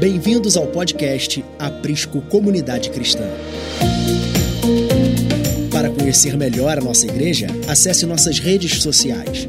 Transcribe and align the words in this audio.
Bem-vindos 0.00 0.56
ao 0.56 0.66
podcast 0.66 1.44
Aprisco 1.58 2.22
Comunidade 2.22 2.88
Cristã. 2.88 3.28
Para 5.70 5.90
conhecer 5.90 6.38
melhor 6.38 6.78
a 6.78 6.80
nossa 6.80 7.04
igreja, 7.04 7.48
acesse 7.68 8.06
nossas 8.06 8.38
redes 8.38 8.82
sociais, 8.82 9.46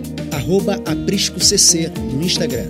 ApriscoCC 0.86 1.90
no 2.14 2.22
Instagram. 2.22 2.68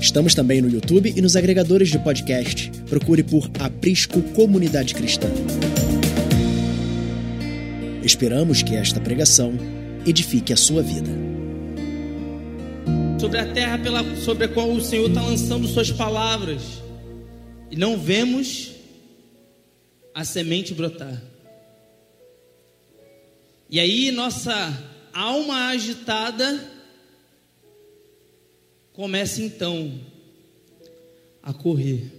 Estamos 0.00 0.34
também 0.34 0.62
no 0.62 0.70
YouTube 0.70 1.12
e 1.14 1.20
nos 1.20 1.36
agregadores 1.36 1.90
de 1.90 1.98
podcast. 1.98 2.72
Procure 2.88 3.22
por 3.22 3.50
Aprisco 3.58 4.22
Comunidade 4.34 4.94
Cristã. 4.94 5.28
Esperamos 8.02 8.62
que 8.62 8.74
esta 8.74 8.98
pregação 8.98 9.52
edifique 10.06 10.54
a 10.54 10.56
sua 10.56 10.82
vida. 10.82 11.10
Sobre 13.20 13.38
a 13.40 13.52
terra 13.52 13.76
pela, 13.76 14.16
sobre 14.16 14.44
a 14.46 14.48
qual 14.48 14.70
o 14.70 14.80
Senhor 14.80 15.10
está 15.10 15.20
lançando 15.20 15.68
suas 15.68 15.92
palavras, 15.92 16.79
e 17.70 17.76
não 17.76 17.98
vemos 17.98 18.72
a 20.14 20.24
semente 20.24 20.74
brotar. 20.74 21.22
E 23.68 23.78
aí, 23.78 24.10
nossa 24.10 24.52
alma 25.12 25.68
agitada 25.68 26.68
começa 28.92 29.40
então 29.40 30.00
a 31.42 31.52
correr. 31.52 32.10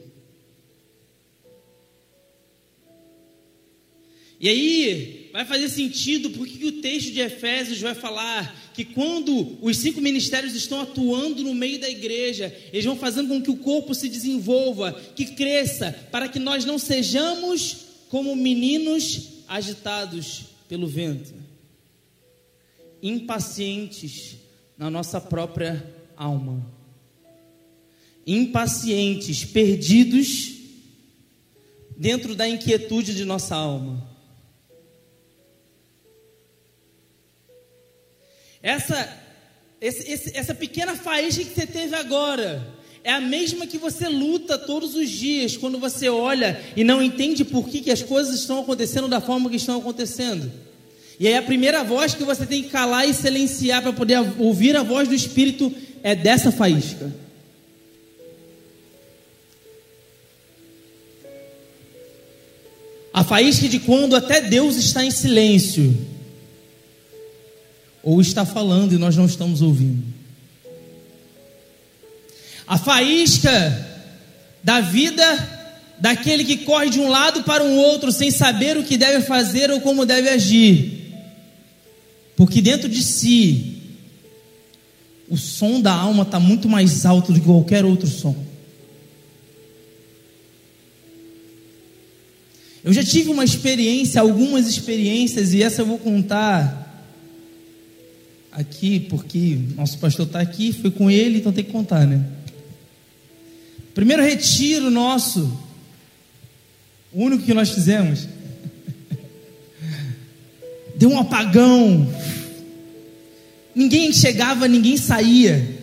E 4.39 4.49
aí 4.49 5.29
vai 5.31 5.45
fazer 5.45 5.69
sentido 5.69 6.31
porque 6.31 6.65
o 6.65 6.81
texto 6.81 7.11
de 7.11 7.19
Efésios 7.19 7.79
vai 7.79 7.93
falar 7.93 8.60
que 8.73 8.85
quando 8.85 9.57
os 9.61 9.77
cinco 9.77 10.02
ministérios 10.02 10.55
estão 10.55 10.81
atuando 10.81 11.43
no 11.43 11.53
meio 11.53 11.80
da 11.80 11.89
igreja, 11.89 12.55
eles 12.71 12.85
vão 12.85 12.95
fazendo 12.95 13.30
com 13.30 13.41
que 13.41 13.52
o 13.52 13.57
corpo 13.57 13.94
se 13.94 14.07
desenvolva, 14.09 14.94
que 15.16 15.25
cresça, 15.27 15.91
para 16.11 16.27
que 16.27 16.39
nós 16.39 16.66
não 16.66 16.80
sejamos 16.80 17.77
como 18.09 18.36
meninos 18.36 19.44
agitados 19.47 20.44
pelo 20.67 20.88
vento, 20.88 21.33
impacientes 23.02 24.36
na 24.77 24.89
nossa 24.89 25.19
própria 25.19 25.86
alma, 26.16 26.66
impacientes, 28.25 29.44
perdidos 29.44 30.53
dentro 31.97 32.36
da 32.36 32.47
inquietude 32.47 33.14
de 33.14 33.25
nossa 33.25 33.55
alma. 33.55 34.11
Essa, 38.64 39.09
esse, 39.80 40.12
esse, 40.12 40.38
essa 40.38 40.54
pequena 40.54 40.95
faísca 40.95 41.44
que 41.44 41.54
você 41.54 41.66
teve 41.66 41.95
agora 41.95 42.66
é 43.04 43.12
a 43.12 43.20
mesma 43.20 43.66
que 43.66 43.80
você 43.80 44.08
luta 44.08 44.58
todos 44.58 44.95
os 44.95 45.09
dias 45.09 45.58
quando 45.58 45.80
você 45.80 46.08
olha 46.08 46.62
e 46.76 46.84
não 46.84 47.02
entende 47.02 47.44
por 47.44 47.67
que, 47.67 47.82
que 47.82 47.89
as 47.89 48.04
coisas 48.04 48.39
estão 48.39 48.59
acontecendo 48.59 49.08
da 49.08 49.20
forma 49.20 49.50
que 49.50 49.56
estão 49.56 49.80
acontecendo. 49.80 50.52
E 51.20 51.28
aí 51.28 51.36
a 51.36 51.42
primeira 51.42 51.84
voz 51.84 52.14
que 52.14 52.23
você 52.23 52.45
tem 52.45 52.64
que 52.64 52.70
calar 52.70 53.08
e 53.08 53.14
silenciar 53.14 53.82
para 53.82 53.94
poder 53.94 54.20
ouvir 54.38 54.76
a 54.76 54.84
voz 54.84 55.08
do 55.08 55.16
Espírito 55.16 55.73
é 56.04 56.16
dessa 56.16 56.52
faísca. 56.52 57.12
A 63.14 63.23
faísca 63.23 63.67
de 63.67 63.80
quando 63.80 64.16
até 64.16 64.42
Deus 64.42 64.78
está 64.78 65.04
em 65.04 65.12
silêncio 65.12 65.95
ou 68.03 68.19
está 68.19 68.45
falando 68.45 68.94
e 68.94 68.97
nós 68.97 69.16
não 69.16 69.25
estamos 69.25 69.61
ouvindo. 69.61 70.03
A 72.67 72.77
faísca 72.77 73.89
da 74.63 74.80
vida 74.80 75.59
daquele 75.99 76.43
que 76.43 76.58
corre 76.58 76.89
de 76.89 76.99
um 76.99 77.09
lado 77.09 77.43
para 77.43 77.63
um 77.63 77.77
outro 77.77 78.11
sem 78.11 78.31
saber 78.31 78.77
o 78.77 78.83
que 78.83 78.97
deve 78.97 79.25
fazer 79.25 79.69
ou 79.69 79.81
como 79.81 80.05
deve 80.05 80.30
agir. 80.30 80.99
Porque 82.36 82.59
dentro 82.59 82.89
de 82.89 83.03
si, 83.03 83.77
o 85.30 85.37
som 85.37 85.80
da 85.80 85.93
alma 85.93 86.23
está 86.23 86.39
muito 86.39 86.67
mais 86.67 87.05
alto 87.05 87.31
do 87.31 87.39
que 87.39 87.45
qualquer 87.45 87.86
outro 87.86 88.08
som. 88.08 88.36
Eu 92.83 92.92
já 92.92 93.03
tive 93.03 93.30
uma 93.30 93.43
experiência, 93.43 94.20
algumas 94.20 94.67
experiências, 94.67 95.53
e 95.53 95.61
essa 95.61 95.83
eu 95.83 95.86
vou 95.86 95.99
contar 95.99 96.80
aqui, 98.52 99.00
porque 99.00 99.58
nosso 99.76 99.98
pastor 99.98 100.26
está 100.26 100.42
aqui, 100.42 100.73
foi 100.73 100.92
com 100.92 101.10
ele, 101.10 101.39
então 101.39 101.54
tem 101.54 101.64
que 101.64 101.72
contar, 101.72 102.06
né? 102.06 102.23
Primeiro 103.94 104.23
retiro 104.23 104.89
nosso, 104.89 105.58
o 107.12 107.23
único 107.23 107.44
que 107.44 107.54
nós 107.54 107.70
fizemos, 107.70 108.28
deu 110.95 111.10
um 111.10 111.20
apagão, 111.20 112.14
ninguém 113.73 114.12
chegava, 114.12 114.68
ninguém 114.68 114.98
saía, 114.98 115.80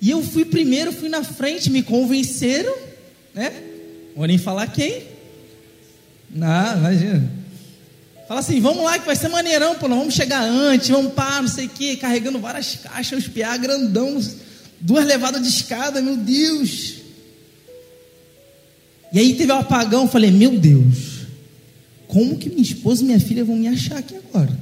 e 0.00 0.10
eu 0.10 0.22
fui 0.22 0.44
primeiro, 0.44 0.92
fui 0.92 1.08
na 1.08 1.24
frente, 1.24 1.70
me 1.70 1.82
convenceram, 1.82 2.74
né? 3.34 3.52
Vou 4.14 4.26
nem 4.26 4.38
falar 4.38 4.66
quem, 4.68 5.02
não, 6.30 6.78
imagina. 6.78 7.37
Fala 8.28 8.40
assim, 8.40 8.60
vamos 8.60 8.84
lá 8.84 8.98
que 8.98 9.06
vai 9.06 9.16
ser 9.16 9.28
maneirão, 9.28 9.74
pô, 9.76 9.88
nós 9.88 9.98
vamos 9.98 10.12
chegar 10.12 10.42
antes, 10.42 10.90
vamos 10.90 11.14
pá, 11.14 11.40
não 11.40 11.48
sei 11.48 11.64
o 11.64 11.70
quê, 11.70 11.96
carregando 11.96 12.38
várias 12.38 12.76
caixas, 12.76 13.24
os 13.24 13.28
PA 13.28 13.56
grandão, 13.56 14.20
duas 14.78 15.06
levadas 15.06 15.42
de 15.42 15.48
escada, 15.48 16.02
meu 16.02 16.14
Deus. 16.14 16.96
E 19.10 19.18
aí 19.18 19.34
teve 19.34 19.50
um 19.50 19.56
apagão, 19.56 20.06
falei, 20.06 20.30
meu 20.30 20.58
Deus, 20.58 21.20
como 22.06 22.36
que 22.36 22.50
minha 22.50 22.60
esposa 22.60 23.02
e 23.02 23.06
minha 23.06 23.18
filha 23.18 23.46
vão 23.46 23.56
me 23.56 23.66
achar 23.66 23.96
aqui 23.96 24.14
agora? 24.16 24.58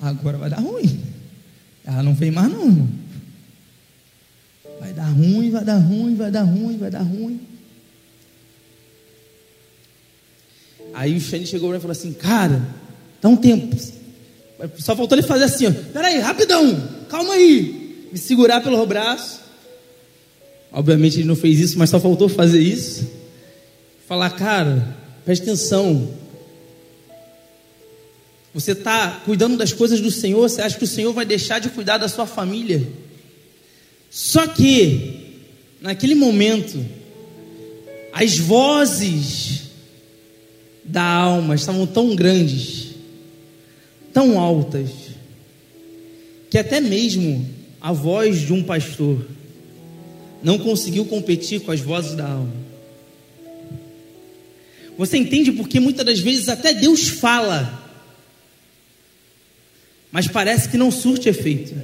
Agora 0.00 0.38
vai 0.38 0.48
dar 0.48 0.60
ruim. 0.60 1.00
Ela 1.84 2.04
não 2.04 2.14
vem 2.14 2.30
mais 2.30 2.52
não, 2.52 2.66
irmão. 2.66 2.88
Vai 4.78 4.92
dar 4.92 5.08
ruim, 5.08 5.50
vai 5.50 5.64
dar 5.64 5.78
ruim, 5.78 6.14
vai 6.14 6.30
dar 6.30 6.42
ruim, 6.42 6.78
vai 6.78 6.90
dar 6.90 7.02
ruim. 7.02 7.40
Aí 10.92 11.16
o 11.16 11.20
Shane 11.20 11.46
chegou 11.46 11.68
para 11.68 11.78
mim 11.78 11.78
e 11.78 11.82
falou 11.82 11.92
assim: 11.92 12.12
Cara, 12.12 12.62
dá 13.20 13.28
um 13.28 13.36
tempo. 13.36 13.76
Só 14.78 14.94
faltou 14.94 15.16
ele 15.16 15.26
fazer 15.26 15.44
assim: 15.44 15.66
ó, 15.66 15.72
Peraí, 15.92 16.18
rapidão, 16.18 16.88
calma 17.08 17.34
aí. 17.34 18.08
Me 18.12 18.18
segurar 18.18 18.60
pelo 18.60 18.84
braço. 18.86 19.40
Obviamente 20.72 21.18
ele 21.18 21.28
não 21.28 21.36
fez 21.36 21.58
isso, 21.58 21.78
mas 21.78 21.90
só 21.90 21.98
faltou 21.98 22.28
fazer 22.28 22.60
isso. 22.60 23.08
Falar, 24.06 24.30
cara, 24.30 24.96
preste 25.24 25.42
atenção. 25.42 26.10
Você 28.52 28.72
está 28.72 29.22
cuidando 29.24 29.56
das 29.56 29.72
coisas 29.72 30.00
do 30.00 30.10
Senhor, 30.10 30.48
você 30.48 30.60
acha 30.60 30.76
que 30.76 30.84
o 30.84 30.88
Senhor 30.88 31.12
vai 31.12 31.24
deixar 31.24 31.60
de 31.60 31.68
cuidar 31.70 31.98
da 31.98 32.08
sua 32.08 32.26
família? 32.26 32.86
Só 34.10 34.46
que, 34.48 35.38
naquele 35.80 36.16
momento, 36.16 36.84
as 38.12 38.36
vozes 38.38 39.69
da 40.90 41.02
alma 41.02 41.54
estavam 41.54 41.86
tão 41.86 42.16
grandes, 42.16 42.88
tão 44.12 44.38
altas, 44.38 44.90
que 46.50 46.58
até 46.58 46.80
mesmo 46.80 47.48
a 47.80 47.92
voz 47.92 48.40
de 48.40 48.52
um 48.52 48.62
pastor 48.62 49.24
não 50.42 50.58
conseguiu 50.58 51.04
competir 51.04 51.60
com 51.60 51.70
as 51.70 51.80
vozes 51.80 52.16
da 52.16 52.26
alma. 52.26 52.52
Você 54.98 55.16
entende 55.16 55.52
porque 55.52 55.78
muitas 55.78 56.04
das 56.04 56.18
vezes 56.18 56.48
até 56.48 56.74
Deus 56.74 57.08
fala, 57.08 57.88
mas 60.10 60.26
parece 60.26 60.68
que 60.68 60.76
não 60.76 60.90
surte 60.90 61.28
efeito. 61.28 61.74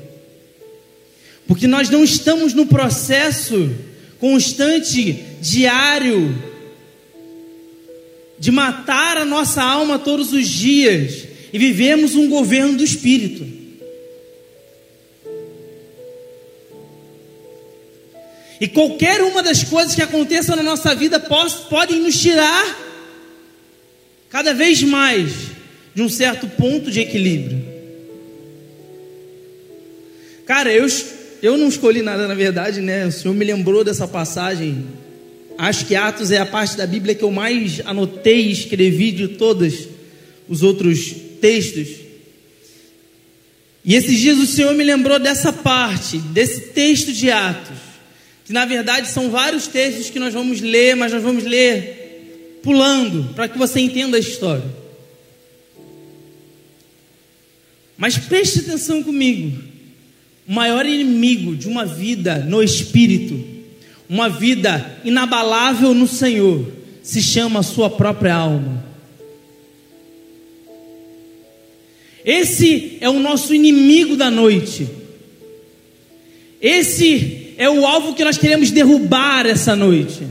Porque 1.47 1.69
nós 1.69 1.89
não 1.89 2.03
estamos 2.03 2.53
no 2.53 2.67
processo 2.67 3.71
constante, 4.19 5.25
diário, 5.41 6.46
de 8.39 8.51
matar 8.51 9.17
a 9.17 9.25
nossa 9.25 9.63
alma 9.63 9.99
todos 9.99 10.33
os 10.33 10.47
dias 10.47 11.25
e 11.53 11.59
vivemos 11.59 12.15
um 12.15 12.29
governo 12.29 12.77
do 12.77 12.85
espírito. 12.85 13.57
E 18.61 18.67
qualquer 18.67 19.23
uma 19.23 19.43
das 19.43 19.65
coisas 19.65 19.95
que 19.95 20.03
aconteçam 20.03 20.57
na 20.57 20.63
nossa 20.63 20.95
vida 20.95 21.21
podem 21.21 22.01
nos 22.01 22.21
tirar 22.21 22.85
cada 24.31 24.55
vez 24.55 24.83
mais 24.83 25.33
de 25.95 26.03
um 26.03 26.09
certo 26.09 26.47
ponto 26.47 26.91
de 26.91 27.01
equilíbrio. 27.01 27.77
Cara, 30.47 30.73
eu, 30.73 30.87
eu 31.43 31.57
não 31.57 31.69
escolhi 31.69 32.03
nada 32.03 32.29
na 32.29 32.35
verdade, 32.35 32.81
né? 32.81 33.07
O 33.07 33.13
Senhor 33.13 33.35
me 33.35 33.45
lembrou 33.45 33.83
dessa 33.83 34.07
passagem 34.07 34.87
Acho 35.59 35.87
que 35.87 35.95
Atos 35.95 36.31
é 36.31 36.39
a 36.39 36.47
parte 36.47 36.77
da 36.77 36.87
Bíblia 36.87 37.15
que 37.15 37.23
eu 37.23 37.31
mais 37.31 37.81
anotei 37.85 38.47
e 38.47 38.53
escrevi 38.53 39.11
de 39.11 39.29
todos 39.29 39.89
os 40.49 40.63
outros 40.63 41.15
textos. 41.41 41.89
E 43.85 43.95
esses 43.95 44.19
dias 44.19 44.39
o 44.39 44.47
Senhor 44.47 44.75
me 44.75 44.85
lembrou 44.85 45.19
dessa 45.19 45.53
parte, 45.53 46.19
desse 46.19 46.73
texto 46.73 47.13
de 47.13 47.31
Atos, 47.31 47.79
que 48.45 48.53
na 48.53 48.65
verdade 48.65 49.09
são 49.09 49.31
vários 49.31 49.67
textos 49.67 50.11
que 50.11 50.19
nós 50.19 50.35
vamos 50.35 50.61
ler, 50.61 50.97
mas 50.97 51.13
nós 51.13 51.23
vamos 51.23 51.45
ler 51.45 52.61
pulando, 52.63 53.33
para 53.35 53.49
que 53.49 53.57
você 53.57 53.81
entenda 53.81 54.17
a 54.17 54.21
história. 54.21 54.65
Mas 57.97 58.19
preste 58.19 58.59
atenção 58.59 59.03
comigo. 59.03 59.57
O 60.47 60.53
maior 60.53 60.85
inimigo 60.85 61.57
de 61.57 61.67
uma 61.67 61.85
vida 61.85 62.39
no 62.41 62.63
espírito, 62.63 63.56
uma 64.09 64.29
vida 64.29 65.01
inabalável 65.05 65.93
no 65.93 66.07
Senhor, 66.07 66.67
se 67.03 67.23
chama 67.23 67.61
a 67.61 67.63
sua 67.63 67.91
própria 67.91 68.35
alma. 68.35 68.85
Esse 72.25 72.99
é 73.01 73.09
o 73.09 73.21
nosso 73.21 73.55
inimigo 73.55 74.17
da 74.17 74.31
noite. 74.31 74.89
Esse 76.61 77.55
é 77.57 77.71
o 77.71 77.87
alvo 77.87 78.15
que 78.15 78.25
nós 78.25 78.37
queremos 78.37 78.73
derrubar 78.73 79.47
essa 79.47 79.77
noite. 79.77 80.27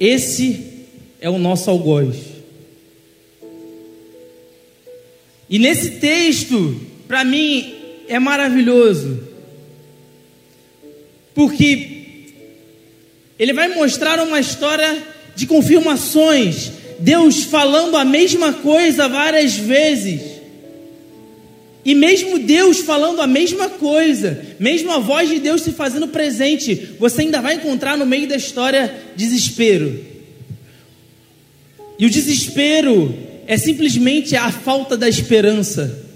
Esse 0.00 0.60
é 1.20 1.30
o 1.30 1.38
nosso 1.38 1.70
algoz. 1.70 2.16
E 5.48 5.58
nesse 5.58 5.92
texto, 5.92 6.80
para 7.06 7.24
mim, 7.24 7.74
é 8.08 8.18
maravilhoso, 8.18 9.20
porque 11.34 12.00
ele 13.38 13.52
vai 13.52 13.68
mostrar 13.68 14.20
uma 14.20 14.38
história 14.38 15.02
de 15.34 15.46
confirmações, 15.46 16.72
Deus 16.98 17.44
falando 17.44 17.96
a 17.96 18.04
mesma 18.04 18.52
coisa 18.52 19.08
várias 19.08 19.54
vezes. 19.54 20.20
E 21.82 21.94
mesmo 21.94 22.38
Deus 22.38 22.80
falando 22.80 23.22
a 23.22 23.26
mesma 23.26 23.70
coisa, 23.70 24.44
mesmo 24.58 24.92
a 24.92 24.98
voz 24.98 25.30
de 25.30 25.38
Deus 25.38 25.62
se 25.62 25.72
fazendo 25.72 26.08
presente, 26.08 26.90
você 26.98 27.22
ainda 27.22 27.40
vai 27.40 27.54
encontrar 27.54 27.96
no 27.96 28.04
meio 28.04 28.28
da 28.28 28.36
história 28.36 28.94
desespero. 29.16 30.04
E 31.98 32.04
o 32.04 32.10
desespero 32.10 33.14
é 33.46 33.56
simplesmente 33.56 34.36
a 34.36 34.50
falta 34.50 34.96
da 34.96 35.08
esperança. 35.08 36.09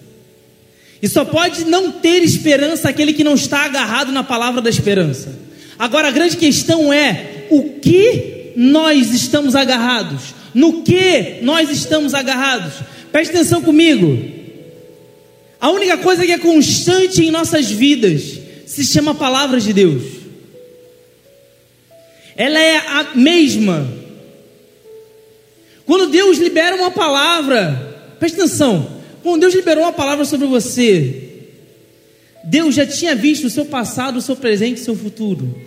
E 1.05 1.09
só 1.09 1.23
pode 1.23 1.67
não 1.67 1.93
ter 1.93 2.23
esperança 2.23 2.89
aquele 2.89 3.13
que 3.13 3.23
não 3.23 3.35
está 3.35 3.67
agarrado 3.67 4.11
na 4.11 4.25
palavra 4.25 4.63
da 4.63 4.71
esperança. 4.71 5.39
Agora 5.79 6.09
a 6.09 6.11
grande 6.11 6.35
questão 6.35 6.91
é: 6.91 7.45
o 7.51 7.75
que 7.79 8.55
nós 8.57 9.13
estamos 9.13 9.55
agarrados? 9.55 10.35
No 10.55 10.83
que 10.83 11.41
nós 11.43 11.69
estamos 11.69 12.15
agarrados? 12.15 12.73
Preste 13.13 13.33
atenção 13.35 13.61
comigo. 13.61 14.19
A 15.61 15.71
única 15.73 15.99
coisa 15.99 16.25
que 16.25 16.33
é 16.33 16.39
constante 16.39 17.23
em 17.23 17.31
nossas 17.31 17.71
vidas 17.71 18.41
se 18.65 18.83
chama 18.83 19.15
palavra 19.15 19.61
de 19.61 19.75
Deus. 19.75 20.05
Ela 22.35 22.59
é 22.59 22.79
a 22.79 23.09
mesma. 23.15 23.87
Quando 25.85 26.07
Deus 26.07 26.39
libera 26.39 26.75
uma 26.77 26.91
palavra, 26.91 28.17
preste 28.19 28.37
atenção. 28.37 28.94
Quando 29.25 29.41
Deus 29.41 29.55
liberou 29.55 29.85
uma 29.85 29.93
palavra 29.93 30.27
sobre 30.27 30.47
você, 30.47 31.31
Deus 32.45 32.75
já 32.75 32.85
tinha 32.85 33.15
visto 33.15 33.47
o 33.47 33.51
seu 33.51 33.65
passado, 33.65 34.19
o 34.19 34.21
seu 34.21 34.37
presente 34.37 34.83
o 34.83 34.85
seu 34.85 34.95
futuro. 34.95 35.59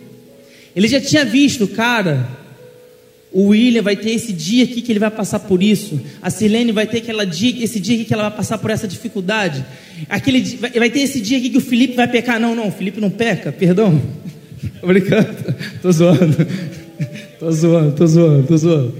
Ele 0.75 0.87
já 0.87 1.01
tinha 1.01 1.25
visto, 1.25 1.67
cara, 1.67 2.29
o 3.31 3.47
William 3.47 3.81
vai 3.81 3.95
ter 3.95 4.11
esse 4.11 4.31
dia 4.31 4.63
aqui 4.63 4.79
que 4.79 4.91
ele 4.91 4.99
vai 4.99 5.09
passar 5.09 5.39
por 5.39 5.63
isso. 5.63 5.99
A 6.21 6.29
Silene 6.29 6.71
vai 6.71 6.85
ter 6.85 6.99
aquela 6.99 7.25
dia, 7.25 7.63
esse 7.63 7.79
dia 7.79 7.95
aqui 7.95 8.05
que 8.05 8.13
ela 8.13 8.29
vai 8.29 8.37
passar 8.37 8.59
por 8.59 8.69
essa 8.69 8.87
dificuldade. 8.87 9.65
Aquele, 10.07 10.43
vai 10.77 10.91
ter 10.91 10.99
esse 10.99 11.19
dia 11.19 11.39
aqui 11.39 11.49
que 11.49 11.57
o 11.57 11.61
Felipe 11.61 11.95
vai 11.95 12.07
pecar. 12.07 12.39
Não, 12.39 12.53
não, 12.53 12.67
o 12.67 12.71
Felipe 12.71 13.01
não 13.01 13.09
peca, 13.09 13.51
perdão. 13.51 13.99
Tô 14.79 14.85
brincando, 14.85 15.35
tô 15.81 15.91
zoando. 15.91 16.47
Tô 17.39 17.51
zoando, 17.51 17.91
tô 17.95 18.05
zoando, 18.05 18.47
tô 18.47 18.57
zoando. 18.57 18.95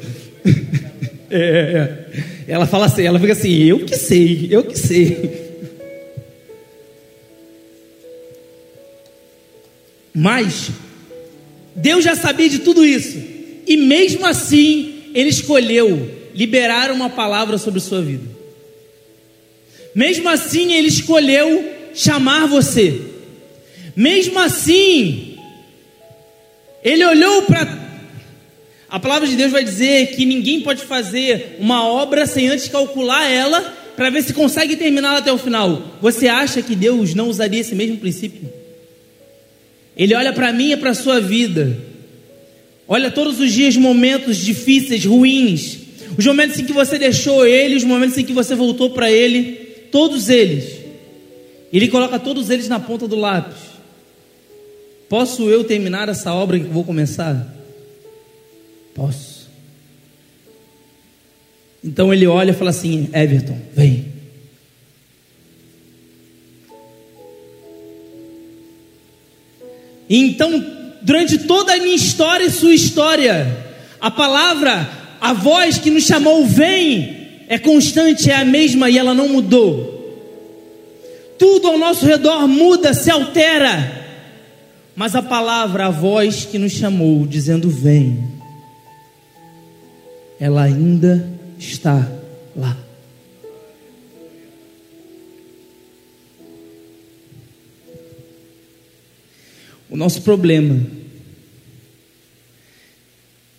É, 1.30 1.40
é, 1.40 1.78
é. 1.78 2.07
Ela 2.48 2.66
fala 2.66 2.86
assim, 2.86 3.04
ela 3.04 3.20
fica 3.20 3.34
assim, 3.34 3.64
eu 3.64 3.80
que 3.86 3.98
sei, 3.98 4.48
eu 4.50 4.64
que 4.64 4.78
sei. 4.78 5.48
Mas 10.14 10.70
Deus 11.76 12.04
já 12.04 12.16
sabia 12.16 12.50
de 12.50 12.60
tudo 12.60 12.86
isso. 12.86 13.18
E 13.68 13.76
mesmo 13.76 14.26
assim, 14.26 15.12
ele 15.14 15.30
escolheu 15.30 16.10
liberar 16.34 16.90
uma 16.90 17.10
palavra 17.10 17.58
sobre 17.58 17.80
sua 17.80 18.02
vida. 18.02 18.24
Mesmo 19.94 20.30
assim, 20.30 20.74
ele 20.74 20.88
escolheu 20.88 21.74
chamar 21.94 22.48
você. 22.48 23.02
Mesmo 23.96 24.40
assim, 24.40 25.38
ele 26.84 27.04
olhou 27.04 27.42
para. 27.42 27.87
A 28.90 29.00
palavra 29.00 29.28
de 29.28 29.36
Deus 29.36 29.52
vai 29.52 29.64
dizer 29.64 30.16
que 30.16 30.26
ninguém 30.26 30.62
pode 30.62 30.84
fazer 30.84 31.58
uma 31.60 31.86
obra 31.86 32.26
sem 32.26 32.48
antes 32.48 32.68
calcular 32.68 33.30
ela 33.30 33.62
para 33.96 34.10
ver 34.10 34.24
se 34.24 34.34
consegue 34.34 34.76
terminá-la 34.76 35.20
até 35.20 35.32
o 35.32 35.38
final. 35.38 35.98
Você 36.02 36.28
acha 36.28 36.62
que 36.62 36.76
Deus 36.76 37.14
não 37.14 37.30
usaria 37.30 37.62
esse 37.62 37.76
mesmo 37.76 37.98
princípio? 37.98 38.50
Ele 39.96 40.14
olha 40.14 40.32
para 40.32 40.54
mim 40.54 40.72
e 40.72 40.78
para 40.78 40.92
a 40.92 40.96
sua 40.96 41.20
vida 41.20 41.78
Olha 42.88 43.12
todos 43.12 43.40
os 43.40 43.52
dias 43.52 43.76
momentos 43.76 44.38
difíceis, 44.38 45.04
ruins, 45.04 45.80
os 46.18 46.26
momentos 46.26 46.58
em 46.58 46.64
que 46.64 46.72
você 46.72 46.98
deixou 46.98 47.46
Ele, 47.46 47.76
os 47.76 47.84
momentos 47.84 48.18
em 48.18 48.24
que 48.24 48.32
você 48.32 48.56
voltou 48.56 48.92
para 48.92 49.12
Ele, 49.12 49.56
todos 49.92 50.30
eles. 50.30 50.78
Ele 51.72 51.90
coloca 51.90 52.18
todos 52.18 52.50
eles 52.50 52.70
na 52.70 52.80
ponta 52.80 53.06
do 53.06 53.18
lápis. 53.18 53.58
Posso 55.10 55.50
eu 55.50 55.66
terminar 55.66 56.08
essa 56.08 56.34
obra 56.34 56.58
que 56.58 56.66
vou 56.66 56.84
começar? 56.86 57.57
Posso. 58.98 59.48
Então 61.82 62.12
ele 62.12 62.28
olha 62.28 62.52
e 62.52 62.54
fala 62.54 62.72
assim: 62.72 63.10
Everton, 63.14 63.58
vem. 63.74 64.12
Então 70.10 70.76
durante 71.08 71.38
toda 71.38 71.74
a 71.74 71.78
minha 71.78 71.96
história 71.96 72.44
e 72.44 72.52
sua 72.52 72.74
história. 72.74 73.66
A 74.00 74.12
palavra, 74.12 74.90
a 75.22 75.32
voz 75.32 75.78
que 75.78 75.90
nos 75.90 76.04
chamou, 76.04 76.46
vem, 76.46 77.46
é 77.48 77.58
constante, 77.58 78.30
é 78.30 78.36
a 78.36 78.46
mesma 78.46 78.90
e 78.90 78.98
ela 78.98 79.14
não 79.14 79.30
mudou. 79.30 79.96
Tudo 81.40 81.68
ao 81.68 81.78
nosso 81.78 82.06
redor 82.06 82.46
muda, 82.48 82.94
se 82.94 83.10
altera. 83.10 84.06
Mas 84.96 85.16
a 85.16 85.22
palavra, 85.22 85.86
a 85.86 85.92
voz 85.92 86.44
que 86.44 86.58
nos 86.58 86.74
chamou, 86.74 87.26
dizendo 87.26 87.70
vem, 87.70 88.37
ela 90.40 90.64
ainda 90.64 91.28
está 91.58 92.12
lá. 92.56 92.78
O 99.90 99.96
nosso 99.96 100.22
problema 100.22 100.80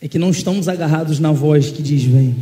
é 0.00 0.06
que 0.06 0.18
não 0.18 0.30
estamos 0.30 0.68
agarrados 0.68 1.18
na 1.18 1.32
voz 1.32 1.70
que 1.70 1.82
diz: 1.82 2.04
Vem. 2.04 2.36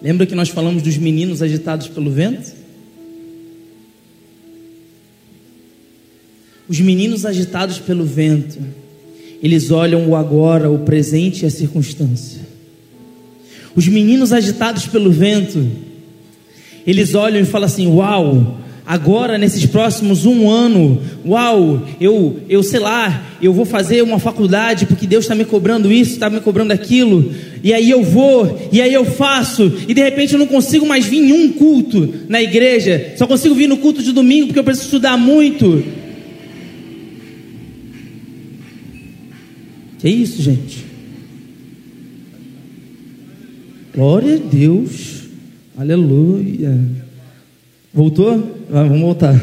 Lembra 0.00 0.26
que 0.26 0.34
nós 0.34 0.48
falamos 0.48 0.82
dos 0.82 0.96
meninos 0.96 1.42
agitados 1.42 1.88
pelo 1.88 2.10
vento? 2.10 2.60
Os 6.66 6.80
meninos 6.80 7.26
agitados 7.26 7.78
pelo 7.78 8.04
vento, 8.04 8.58
eles 9.42 9.70
olham 9.70 10.08
o 10.08 10.16
agora, 10.16 10.70
o 10.70 10.80
presente 10.80 11.42
e 11.42 11.46
a 11.46 11.50
circunstância. 11.50 12.40
Os 13.74 13.86
meninos 13.88 14.32
agitados 14.32 14.86
pelo 14.86 15.10
vento, 15.10 15.66
eles 16.86 17.14
olham 17.14 17.40
e 17.40 17.44
falam 17.44 17.66
assim: 17.66 17.86
Uau, 17.86 18.58
agora 18.84 19.38
nesses 19.38 19.64
próximos 19.64 20.26
um 20.26 20.50
ano, 20.50 21.00
uau, 21.24 21.86
eu, 22.00 22.40
eu 22.48 22.62
sei 22.62 22.80
lá, 22.80 23.24
eu 23.40 23.52
vou 23.52 23.64
fazer 23.64 24.02
uma 24.02 24.18
faculdade 24.18 24.84
porque 24.86 25.06
Deus 25.06 25.24
está 25.24 25.34
me 25.34 25.44
cobrando 25.44 25.92
isso, 25.92 26.14
está 26.14 26.28
me 26.28 26.40
cobrando 26.40 26.72
aquilo, 26.72 27.32
e 27.62 27.72
aí 27.72 27.88
eu 27.88 28.02
vou, 28.02 28.68
e 28.72 28.82
aí 28.82 28.92
eu 28.92 29.04
faço, 29.04 29.72
e 29.86 29.94
de 29.94 30.02
repente 30.02 30.32
eu 30.32 30.38
não 30.38 30.46
consigo 30.46 30.84
mais 30.84 31.06
vir 31.06 31.18
em 31.18 31.32
um 31.32 31.52
culto 31.52 32.12
na 32.28 32.42
igreja, 32.42 33.12
só 33.16 33.26
consigo 33.26 33.54
vir 33.54 33.68
no 33.68 33.76
culto 33.76 34.02
de 34.02 34.12
domingo 34.12 34.48
porque 34.48 34.58
eu 34.58 34.64
preciso 34.64 34.86
estudar 34.86 35.16
muito. 35.16 35.99
Que 40.00 40.08
é 40.08 40.10
isso, 40.10 40.40
gente? 40.40 40.86
Glória 43.94 44.36
a 44.36 44.38
Deus, 44.38 45.24
aleluia. 45.76 46.78
Voltou? 47.92 48.64
Ah, 48.70 48.84
vamos 48.84 49.00
voltar. 49.00 49.34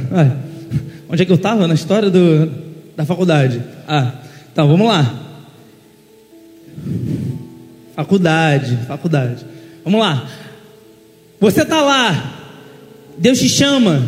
Onde 1.08 1.22
é 1.22 1.26
que 1.26 1.32
eu 1.32 1.36
estava? 1.36 1.68
Na 1.68 1.76
história 1.76 2.10
do, 2.10 2.50
da 2.96 3.06
faculdade. 3.06 3.62
Ah, 3.88 4.16
tá, 4.56 4.66
vamos 4.66 4.88
lá. 4.88 5.28
Faculdade, 7.96 8.78
faculdade. 8.88 9.46
Vamos 9.84 10.00
lá. 10.00 10.28
Você 11.40 11.62
está 11.62 11.82
lá. 11.82 12.34
Deus 13.16 13.38
te 13.38 13.48
chama. 13.48 14.08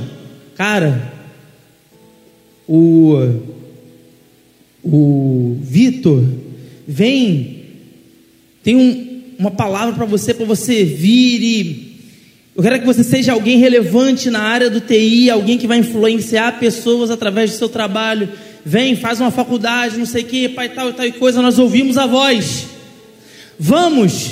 Cara, 0.55 1.13
o, 2.67 3.39
o 4.83 5.57
Vitor, 5.61 6.23
vem, 6.91 7.65
tem 8.63 8.75
um, 8.75 9.21
uma 9.37 9.51
palavra 9.51 9.93
para 9.93 10.05
você, 10.05 10.33
para 10.33 10.45
você 10.45 10.83
vir 10.83 11.43
e. 11.43 11.89
Eu 12.55 12.63
quero 12.63 12.79
que 12.79 12.85
você 12.85 13.03
seja 13.03 13.31
alguém 13.31 13.59
relevante 13.59 14.29
na 14.29 14.41
área 14.41 14.69
do 14.69 14.81
TI, 14.81 15.29
alguém 15.29 15.57
que 15.57 15.67
vai 15.67 15.77
influenciar 15.77 16.59
pessoas 16.59 17.11
através 17.11 17.51
do 17.51 17.57
seu 17.57 17.69
trabalho. 17.69 18.27
Vem, 18.65 18.95
faz 18.95 19.21
uma 19.21 19.31
faculdade, 19.31 19.97
não 19.97 20.05
sei 20.05 20.23
o 20.23 20.25
que, 20.25 20.49
pai, 20.49 20.67
tal 20.67 20.89
e 20.89 20.93
tal 20.93 21.05
e 21.05 21.11
coisa. 21.13 21.41
Nós 21.41 21.59
ouvimos 21.59 21.97
a 21.97 22.05
voz. 22.05 22.65
Vamos! 23.57 24.31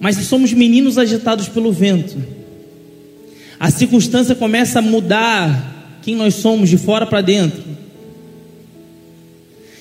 Mas 0.00 0.16
somos 0.16 0.52
meninos 0.52 0.98
agitados 0.98 1.48
pelo 1.48 1.72
vento, 1.72 2.16
a 3.58 3.70
circunstância 3.70 4.34
começa 4.34 4.78
a 4.78 4.82
mudar 4.82 5.98
quem 6.02 6.16
nós 6.16 6.34
somos 6.34 6.68
de 6.68 6.78
fora 6.78 7.06
para 7.06 7.20
dentro. 7.20 7.62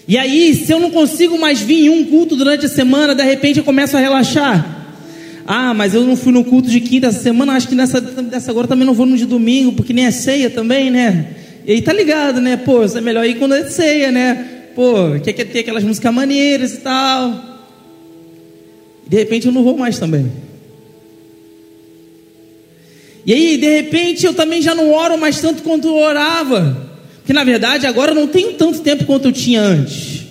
E 0.10 0.18
aí, 0.18 0.56
se 0.56 0.72
eu 0.72 0.80
não 0.80 0.90
consigo 0.90 1.38
mais 1.38 1.62
vir 1.62 1.86
em 1.86 1.90
um 1.90 2.04
culto 2.04 2.36
durante 2.36 2.66
a 2.66 2.70
semana, 2.70 3.14
de 3.14 3.22
repente 3.22 3.60
eu 3.60 3.64
começo 3.64 3.96
a 3.96 4.00
relaxar. 4.00 4.98
Ah, 5.46 5.72
mas 5.72 5.94
eu 5.94 6.04
não 6.04 6.18
fui 6.18 6.34
no 6.34 6.44
culto 6.44 6.68
de 6.68 6.82
quinta 6.82 7.06
essa 7.06 7.22
semana, 7.22 7.54
acho 7.54 7.68
que 7.68 7.76
nessa, 7.76 8.02
dessa 8.02 8.50
agora 8.50 8.68
também 8.68 8.88
não 8.88 8.96
vou 8.96 9.06
no 9.06 9.16
de 9.16 9.28
domingo, 9.28 9.74
porque 9.74 9.94
nem 9.94 10.08
é 10.08 10.12
ceia 10.12 10.50
também, 10.50 10.90
né? 10.90 11.28
E 11.64 11.74
aí 11.74 11.82
tá 11.84 11.94
ligado, 11.94 12.42
né? 12.42 12.58
Pô, 12.58 12.84
é 12.84 13.02
melhor 13.02 13.24
ir 13.24 13.36
quando 13.36 13.54
é 13.54 13.70
ceia, 13.70 14.12
né? 14.12 14.72
Pô, 14.74 15.20
quer, 15.24 15.32
quer 15.32 15.46
ter 15.46 15.60
aquelas 15.60 15.84
músicas 15.84 16.12
maneiras 16.12 16.74
e 16.74 16.78
tal. 16.78 17.60
De 19.08 19.16
repente 19.16 19.46
eu 19.46 19.54
não 19.54 19.64
vou 19.64 19.78
mais 19.78 20.00
também. 20.00 20.32
E 23.28 23.32
aí, 23.32 23.58
de 23.58 23.76
repente, 23.76 24.26
eu 24.26 24.34
também 24.34 24.60
já 24.60 24.74
não 24.74 24.92
oro 24.92 25.20
mais 25.20 25.40
tanto 25.40 25.62
quanto 25.62 25.88
eu 25.88 25.98
orava. 25.98 26.89
Porque 27.30 27.38
na 27.38 27.44
verdade 27.44 27.86
agora 27.86 28.12
não 28.12 28.28
tenho 28.28 28.54
tanto 28.54 28.80
tempo 28.80 29.06
quanto 29.06 29.28
eu 29.28 29.32
tinha 29.32 29.62
antes. 29.62 30.26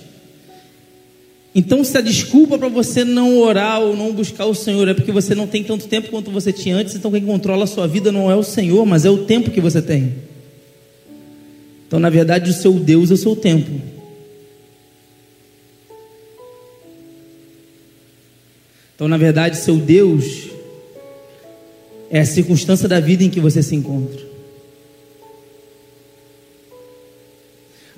Então, 1.55 1.81
se 1.81 1.97
a 1.97 2.01
desculpa 2.01 2.57
para 2.57 2.67
você 2.67 3.05
não 3.05 3.37
orar 3.37 3.79
ou 3.79 3.95
não 3.95 4.11
buscar 4.11 4.43
o 4.47 4.53
Senhor 4.53 4.85
é 4.85 4.93
porque 4.93 5.09
você 5.09 5.33
não 5.33 5.47
tem 5.47 5.63
tanto 5.63 5.87
tempo 5.87 6.09
quanto 6.09 6.29
você 6.29 6.51
tinha 6.51 6.75
antes, 6.75 6.93
então 6.95 7.09
quem 7.09 7.23
controla 7.23 7.63
a 7.63 7.67
sua 7.67 7.87
vida 7.87 8.11
não 8.11 8.29
é 8.29 8.35
o 8.35 8.43
Senhor, 8.43 8.85
mas 8.85 9.05
é 9.05 9.09
o 9.09 9.19
tempo 9.19 9.49
que 9.49 9.61
você 9.61 9.81
tem. 9.81 10.13
Então, 11.87 12.01
na 12.01 12.09
verdade, 12.09 12.49
o 12.49 12.53
seu 12.53 12.73
Deus 12.73 13.11
é 13.11 13.13
o 13.13 13.17
seu 13.17 13.33
tempo. 13.33 13.81
Então, 18.93 19.07
na 19.07 19.15
verdade, 19.15 19.55
seu 19.55 19.77
Deus 19.77 20.49
é 22.11 22.19
a 22.19 22.25
circunstância 22.25 22.89
da 22.89 22.99
vida 22.99 23.23
em 23.23 23.29
que 23.29 23.39
você 23.39 23.63
se 23.63 23.73
encontra. 23.73 24.28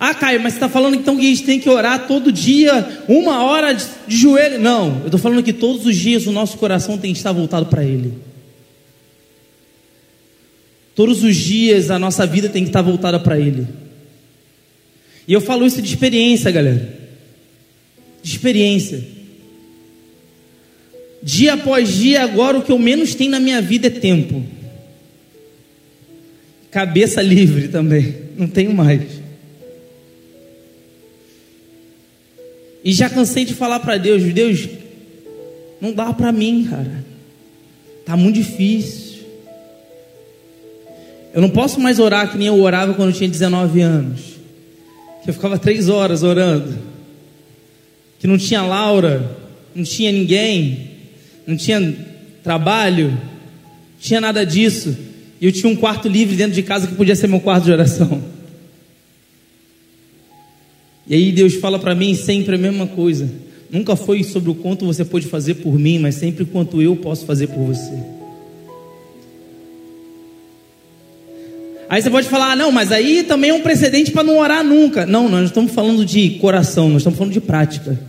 Ah, 0.04 0.16
Caio, 0.16 0.42
mas 0.42 0.54
você 0.54 0.58
está 0.58 0.68
falando 0.68 0.96
então 0.96 1.16
que 1.16 1.22
a 1.22 1.30
gente 1.30 1.44
tem 1.44 1.60
que 1.60 1.70
orar 1.70 2.08
todo 2.08 2.32
dia, 2.32 3.04
uma 3.08 3.44
hora 3.44 3.72
de, 3.72 3.86
de 4.08 4.18
joelho? 4.18 4.60
Não, 4.60 4.98
eu 5.02 5.06
estou 5.06 5.20
falando 5.20 5.44
que 5.44 5.54
todos 5.54 5.86
os 5.86 5.96
dias 5.96 6.26
o 6.26 6.32
nosso 6.32 6.58
coração 6.58 6.98
tem 6.98 7.14
que 7.14 7.20
estar 7.20 7.32
voltado 7.32 7.68
para 7.68 7.84
Ele. 7.84 8.12
Todos 10.96 11.24
os 11.24 11.36
dias 11.36 11.92
a 11.92 12.00
nossa 12.00 12.26
vida 12.26 12.50
tem 12.50 12.64
que 12.64 12.70
estar 12.70 12.82
voltada 12.82 13.20
para 13.20 13.40
Ele. 13.40 13.68
E 15.28 15.34
eu 15.34 15.40
falo 15.40 15.68
isso 15.68 15.80
de 15.80 15.90
experiência, 15.90 16.50
galera. 16.50 16.98
De 18.24 18.32
experiência. 18.32 19.06
Dia 21.22 21.54
após 21.54 21.90
dia, 21.90 22.24
agora 22.24 22.58
o 22.58 22.64
que 22.64 22.72
eu 22.72 22.80
menos 22.80 23.14
tenho 23.14 23.30
na 23.30 23.40
minha 23.40 23.62
vida 23.62 23.86
é 23.86 23.92
tempo. 23.92 24.44
Cabeça 26.72 27.22
livre 27.22 27.68
também, 27.68 28.16
não 28.36 28.48
tenho 28.48 28.74
mais. 28.74 29.21
E 32.84 32.92
já 32.92 33.10
cansei 33.10 33.46
de 33.46 33.54
falar 33.54 33.80
para 33.80 33.98
Deus, 33.98 34.24
Deus, 34.34 34.68
não 35.80 35.94
dá 35.94 36.12
para 36.14 36.32
mim, 36.32 36.68
cara. 36.70 37.06
Tá 38.06 38.18
muito 38.18 38.36
difícil. 38.36 39.22
Eu 41.34 41.42
não 41.42 41.50
posso 41.50 41.80
mais 41.80 42.00
orar 42.00 42.32
que 42.32 42.38
nem 42.38 42.48
eu 42.48 42.60
orava 42.60 42.94
quando 42.94 43.10
eu 43.10 43.16
tinha 43.16 43.30
19 43.30 43.82
anos. 43.82 44.22
Que 45.24 45.30
eu 45.30 45.34
ficava 45.34 45.58
três 45.58 45.88
horas 45.90 46.24
orando. 46.24 46.78
Que 48.20 48.28
não 48.28 48.38
tinha 48.38 48.64
Laura, 48.64 49.38
não 49.76 49.84
tinha 49.84 50.12
ninguém 50.12 50.92
não 51.46 51.58
tinha 51.58 51.96
trabalho, 52.44 53.10
não 53.10 53.20
tinha 54.00 54.22
nada 54.22 54.46
disso. 54.46 54.96
E 55.40 55.46
eu 55.46 55.52
tinha 55.52 55.72
um 55.72 55.76
quarto 55.76 56.08
livre 56.08 56.36
dentro 56.36 56.54
de 56.54 56.64
casa 56.64 56.88
que 56.88 56.96
podia 56.96 57.16
ser 57.16 57.28
meu 57.28 57.40
quarto 57.40 57.66
de 57.66 57.72
oração. 57.72 58.22
E 61.12 61.16
aí 61.16 61.30
Deus 61.34 61.56
fala 61.56 61.78
para 61.78 61.94
mim 61.94 62.16
sempre 62.16 62.56
a 62.56 62.58
mesma 62.58 62.88
coisa. 62.88 63.30
Nunca 63.70 63.98
foi 63.98 64.24
sobre 64.24 64.50
o 64.50 64.56
quanto 64.56 64.86
você 64.86 65.04
pode 65.04 65.28
fazer 65.28 65.56
por 65.56 65.78
mim, 65.78 66.00
mas 66.00 66.16
sempre 66.16 66.46
quanto 66.46 66.82
eu 66.82 66.96
posso 66.96 67.26
fazer 67.26 67.48
por 67.48 67.66
você. 67.66 67.92
Aí 71.90 72.02
você 72.02 72.10
pode 72.10 72.30
falar, 72.30 72.54
ah, 72.54 72.56
não, 72.56 72.72
mas 72.72 72.94
aí 72.94 73.24
também 73.24 73.50
é 73.50 73.54
um 73.54 73.60
precedente 73.60 74.10
para 74.10 74.24
não 74.24 74.38
orar 74.38 74.64
nunca. 74.64 75.06
Não, 75.06 75.24
nós 75.24 75.40
não 75.40 75.44
estamos 75.48 75.74
falando 75.74 76.06
de 76.06 76.30
coração, 76.40 76.88
nós 76.88 77.02
estamos 77.02 77.20
falando 77.20 77.34
de 77.34 77.42
prática. 77.42 78.00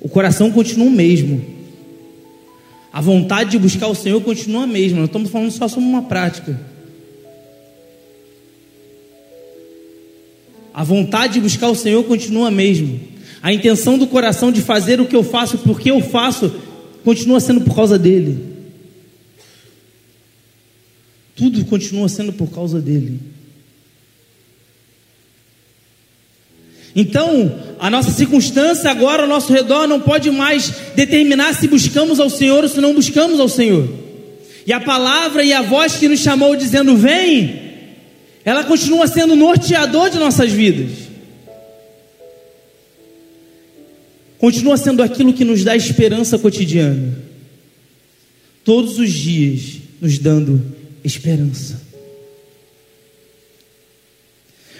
O 0.00 0.08
coração 0.08 0.52
continua 0.52 0.86
o 0.86 0.90
mesmo. 0.92 1.44
A 2.92 3.00
vontade 3.00 3.50
de 3.50 3.58
buscar 3.58 3.88
o 3.88 3.94
Senhor 3.96 4.20
continua 4.22 4.62
a 4.62 4.68
mesma. 4.68 5.00
Nós 5.00 5.08
estamos 5.08 5.28
falando 5.28 5.50
só 5.50 5.66
sobre 5.66 5.88
uma 5.88 6.02
prática. 6.02 6.69
A 10.72 10.84
vontade 10.84 11.34
de 11.34 11.40
buscar 11.40 11.68
o 11.68 11.74
Senhor 11.74 12.02
continua 12.04 12.48
a 12.48 12.50
mesma. 12.50 12.98
A 13.42 13.52
intenção 13.52 13.98
do 13.98 14.06
coração 14.06 14.52
de 14.52 14.60
fazer 14.60 15.00
o 15.00 15.06
que 15.06 15.16
eu 15.16 15.24
faço, 15.24 15.58
porque 15.58 15.90
eu 15.90 16.00
faço, 16.00 16.52
continua 17.04 17.40
sendo 17.40 17.62
por 17.62 17.74
causa 17.74 17.98
dele. 17.98 18.38
Tudo 21.34 21.64
continua 21.64 22.08
sendo 22.08 22.32
por 22.32 22.50
causa 22.50 22.80
dele. 22.80 23.18
Então, 26.94 27.58
a 27.78 27.88
nossa 27.88 28.10
circunstância 28.10 28.90
agora 28.90 29.22
ao 29.22 29.28
nosso 29.28 29.52
redor 29.52 29.86
não 29.86 30.00
pode 30.00 30.30
mais 30.30 30.72
determinar 30.94 31.54
se 31.54 31.68
buscamos 31.68 32.18
ao 32.18 32.28
Senhor 32.28 32.64
ou 32.64 32.68
se 32.68 32.80
não 32.80 32.94
buscamos 32.94 33.38
ao 33.38 33.48
Senhor. 33.48 33.88
E 34.66 34.72
a 34.72 34.80
palavra 34.80 35.42
e 35.42 35.52
a 35.52 35.62
voz 35.62 35.96
que 35.96 36.08
nos 36.08 36.20
chamou 36.20 36.54
dizendo: 36.56 36.96
Vem, 36.96 37.69
ela 38.44 38.64
continua 38.64 39.06
sendo 39.06 39.36
norteador 39.36 40.10
de 40.10 40.18
nossas 40.18 40.50
vidas. 40.50 41.10
Continua 44.38 44.76
sendo 44.78 45.02
aquilo 45.02 45.34
que 45.34 45.44
nos 45.44 45.62
dá 45.62 45.76
esperança 45.76 46.38
cotidiana. 46.38 47.18
Todos 48.64 48.98
os 48.98 49.12
dias 49.12 49.80
nos 50.00 50.18
dando 50.18 50.62
esperança. 51.04 51.80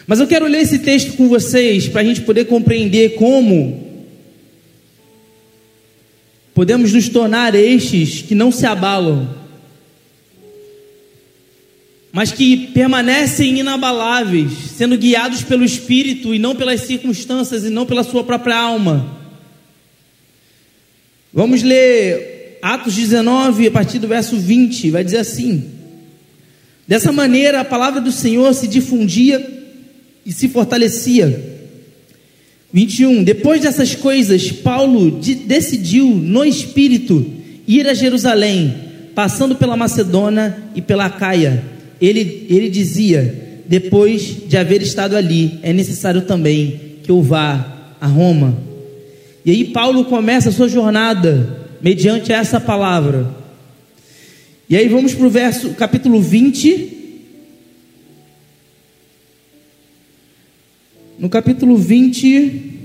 Mas 0.06 0.18
eu 0.18 0.26
quero 0.26 0.46
ler 0.46 0.62
esse 0.62 0.78
texto 0.78 1.12
com 1.12 1.28
vocês 1.28 1.88
para 1.88 2.00
a 2.00 2.04
gente 2.04 2.22
poder 2.22 2.46
compreender 2.46 3.10
como 3.10 3.90
podemos 6.54 6.92
nos 6.92 7.08
tornar 7.08 7.54
estes 7.54 8.22
que 8.22 8.34
não 8.34 8.50
se 8.50 8.66
abalam, 8.66 9.39
mas 12.12 12.32
que 12.32 12.68
permanecem 12.68 13.60
inabaláveis, 13.60 14.52
sendo 14.76 14.98
guiados 14.98 15.42
pelo 15.42 15.64
Espírito 15.64 16.34
e 16.34 16.38
não 16.38 16.56
pelas 16.56 16.80
circunstâncias 16.82 17.64
e 17.64 17.70
não 17.70 17.86
pela 17.86 18.02
sua 18.02 18.24
própria 18.24 18.56
alma. 18.56 19.18
Vamos 21.32 21.62
ler 21.62 22.58
Atos 22.60 22.94
19, 22.94 23.68
a 23.68 23.70
partir 23.70 23.98
do 24.00 24.08
verso 24.08 24.36
20, 24.36 24.90
vai 24.90 25.04
dizer 25.04 25.18
assim: 25.18 25.64
Dessa 26.86 27.12
maneira 27.12 27.60
a 27.60 27.64
palavra 27.64 28.00
do 28.00 28.10
Senhor 28.10 28.52
se 28.54 28.66
difundia 28.66 29.64
e 30.26 30.32
se 30.32 30.48
fortalecia. 30.48 31.58
21. 32.72 33.22
Depois 33.22 33.62
dessas 33.62 33.94
coisas, 33.94 34.50
Paulo 34.50 35.20
de, 35.20 35.34
decidiu 35.34 36.06
no 36.08 36.44
espírito 36.44 37.24
ir 37.66 37.88
a 37.88 37.94
Jerusalém, 37.94 38.74
passando 39.14 39.54
pela 39.54 39.76
Macedônia 39.76 40.56
e 40.74 40.82
pela 40.82 41.08
Caia. 41.08 41.79
Ele, 42.00 42.46
ele 42.48 42.68
dizia: 42.68 43.62
Depois 43.66 44.48
de 44.48 44.56
haver 44.56 44.82
estado 44.82 45.16
ali, 45.16 45.58
é 45.62 45.72
necessário 45.72 46.22
também 46.22 46.98
que 47.02 47.10
eu 47.10 47.20
vá 47.20 47.94
a 48.00 48.06
Roma. 48.06 48.56
E 49.44 49.50
aí 49.50 49.64
Paulo 49.66 50.04
começa 50.04 50.48
a 50.48 50.52
sua 50.52 50.68
jornada 50.68 51.68
mediante 51.80 52.32
essa 52.32 52.60
palavra. 52.60 53.34
E 54.68 54.76
aí 54.76 54.88
vamos 54.88 55.14
para 55.14 55.26
o 55.26 55.30
verso, 55.30 55.70
capítulo 55.70 56.20
20, 56.20 56.98
no 61.18 61.28
capítulo 61.28 61.76
20, 61.76 62.80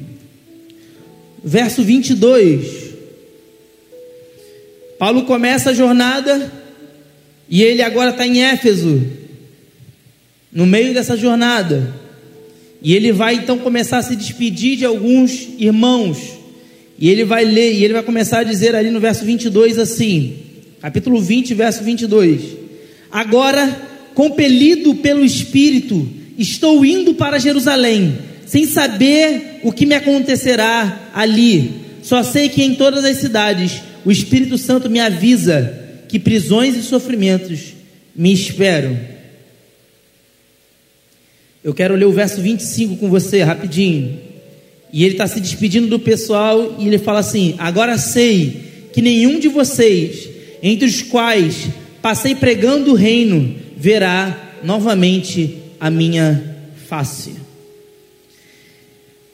verso 1.44 1.84
22. 1.84 2.86
Paulo 4.98 5.24
começa 5.26 5.70
a 5.70 5.74
jornada 5.74 6.65
e 7.50 7.62
ele 7.62 7.82
agora 7.82 8.12
está 8.12 8.26
em 8.26 8.44
Éfeso. 8.44 9.02
no 10.52 10.66
meio 10.66 10.94
dessa 10.94 11.18
jornada. 11.18 11.94
E 12.82 12.94
ele 12.94 13.12
vai 13.12 13.36
então 13.36 13.58
começar 13.58 13.98
a 13.98 14.02
se 14.02 14.16
despedir 14.16 14.78
de 14.78 14.86
alguns 14.86 15.50
irmãos. 15.60 16.18
E 16.98 17.10
ele 17.10 17.26
vai 17.26 17.44
ler, 17.44 17.74
e 17.74 17.84
ele 17.84 17.94
vai 17.94 18.04
começar 18.04 18.40
a 18.40 18.44
dizer 18.44 18.74
ali 18.74 18.90
no 18.90 19.02
verso 19.02 19.26
22 19.26 19.78
assim: 19.78 20.38
capítulo 20.80 21.20
20, 21.20 21.54
verso 21.54 21.84
22. 21.84 22.42
Agora, 23.12 23.68
compelido 24.14 24.96
pelo 24.96 25.26
Espírito, 25.26 26.08
estou 26.38 26.86
indo 26.86 27.14
para 27.16 27.38
Jerusalém, 27.38 28.18
sem 28.46 28.66
saber 28.66 29.60
o 29.62 29.74
que 29.74 29.86
me 29.86 29.96
acontecerá 29.96 31.10
ali. 31.14 31.72
Só 32.02 32.24
sei 32.24 32.48
que 32.48 32.64
em 32.64 32.76
todas 32.76 33.04
as 33.04 33.18
cidades 33.18 33.82
o 34.06 34.12
Espírito 34.12 34.58
Santo 34.58 34.90
me 34.90 35.02
avisa 35.02 35.85
que 36.16 36.20
prisões 36.20 36.78
e 36.78 36.82
sofrimentos 36.82 37.74
me 38.16 38.32
esperam. 38.32 38.98
Eu 41.62 41.74
quero 41.74 41.94
ler 41.94 42.06
o 42.06 42.12
verso 42.14 42.40
25 42.40 42.96
com 42.96 43.10
você, 43.10 43.44
rapidinho. 43.44 44.18
E 44.94 45.04
ele 45.04 45.16
está 45.16 45.28
se 45.28 45.42
despedindo 45.42 45.88
do 45.88 46.00
pessoal 46.00 46.78
e 46.80 46.88
ele 46.88 46.98
fala 46.98 47.20
assim: 47.20 47.56
Agora 47.58 47.98
sei 47.98 48.88
que 48.94 49.02
nenhum 49.02 49.42
de 49.42 49.50
vocês, 49.50 50.30
entre 50.64 50.88
os 50.88 51.02
quais 51.02 51.68
passei 52.02 52.34
pregando 52.34 52.92
o 52.92 52.96
reino, 52.96 53.54
verá 53.76 54.54
novamente 54.64 55.58
a 55.82 55.90
minha 55.90 56.56
face. 56.88 57.34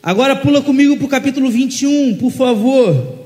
Agora 0.01 0.35
pula 0.35 0.63
comigo 0.63 0.97
para 0.97 1.05
o 1.05 1.09
capítulo 1.09 1.47
21, 1.51 2.15
por 2.15 2.31
favor. 2.31 3.21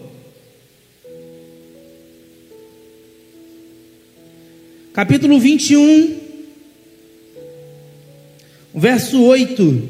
Capítulo 4.95 5.37
21, 5.37 6.15
o 8.73 8.79
verso 8.79 9.21
8, 9.21 9.89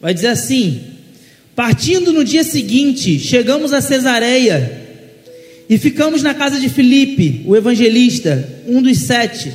vai 0.00 0.12
dizer 0.12 0.26
assim: 0.26 0.80
Partindo 1.54 2.12
no 2.12 2.24
dia 2.24 2.42
seguinte, 2.42 3.16
chegamos 3.20 3.72
a 3.72 3.80
Cesareia 3.80 4.82
e 5.70 5.78
ficamos 5.78 6.20
na 6.20 6.34
casa 6.34 6.58
de 6.58 6.68
Filipe, 6.68 7.42
o 7.46 7.54
evangelista, 7.54 8.60
um 8.66 8.82
dos 8.82 8.98
sete. 8.98 9.52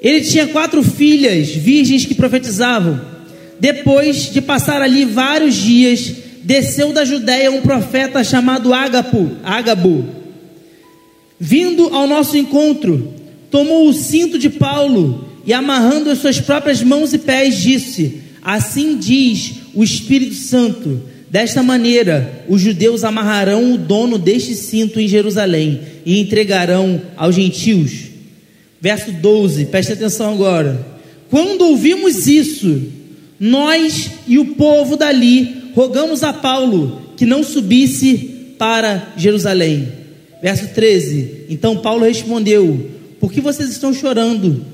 Ele 0.00 0.20
tinha 0.20 0.46
quatro 0.46 0.80
filhas 0.84 1.48
virgens 1.48 2.06
que 2.06 2.14
profetizavam. 2.14 3.00
Depois 3.58 4.32
de 4.32 4.40
passar 4.40 4.80
ali 4.80 5.04
vários 5.04 5.56
dias, 5.56 6.08
desceu 6.44 6.92
da 6.92 7.04
Judéia 7.04 7.50
um 7.50 7.62
profeta 7.62 8.22
chamado 8.22 8.72
Ágapo, 8.72 9.28
Ágabo. 9.42 10.21
Vindo 11.44 11.88
ao 11.92 12.06
nosso 12.06 12.36
encontro, 12.36 13.14
tomou 13.50 13.88
o 13.88 13.92
cinto 13.92 14.38
de 14.38 14.48
Paulo 14.48 15.28
e 15.44 15.52
amarrando 15.52 16.08
as 16.08 16.18
suas 16.18 16.40
próprias 16.40 16.80
mãos 16.84 17.12
e 17.12 17.18
pés, 17.18 17.60
disse: 17.60 18.20
Assim 18.40 18.96
diz 18.96 19.54
o 19.74 19.82
Espírito 19.82 20.36
Santo: 20.36 21.02
Desta 21.28 21.60
maneira, 21.60 22.44
os 22.48 22.60
judeus 22.60 23.02
amarrarão 23.02 23.72
o 23.72 23.76
dono 23.76 24.18
deste 24.18 24.54
cinto 24.54 25.00
em 25.00 25.08
Jerusalém 25.08 25.80
e 26.06 26.20
entregarão 26.20 27.02
aos 27.16 27.34
gentios. 27.34 27.90
Verso 28.80 29.10
12, 29.10 29.64
preste 29.64 29.94
atenção 29.94 30.32
agora. 30.32 30.86
Quando 31.28 31.62
ouvimos 31.62 32.28
isso, 32.28 32.82
nós 33.40 34.12
e 34.28 34.38
o 34.38 34.54
povo 34.54 34.96
dali 34.96 35.72
rogamos 35.74 36.22
a 36.22 36.32
Paulo 36.32 37.02
que 37.16 37.26
não 37.26 37.42
subisse 37.42 38.54
para 38.56 39.12
Jerusalém. 39.16 40.01
Verso 40.42 40.68
13: 40.74 41.46
Então 41.48 41.78
Paulo 41.78 42.04
respondeu: 42.04 42.90
Por 43.20 43.32
que 43.32 43.40
vocês 43.40 43.70
estão 43.70 43.94
chorando? 43.94 44.72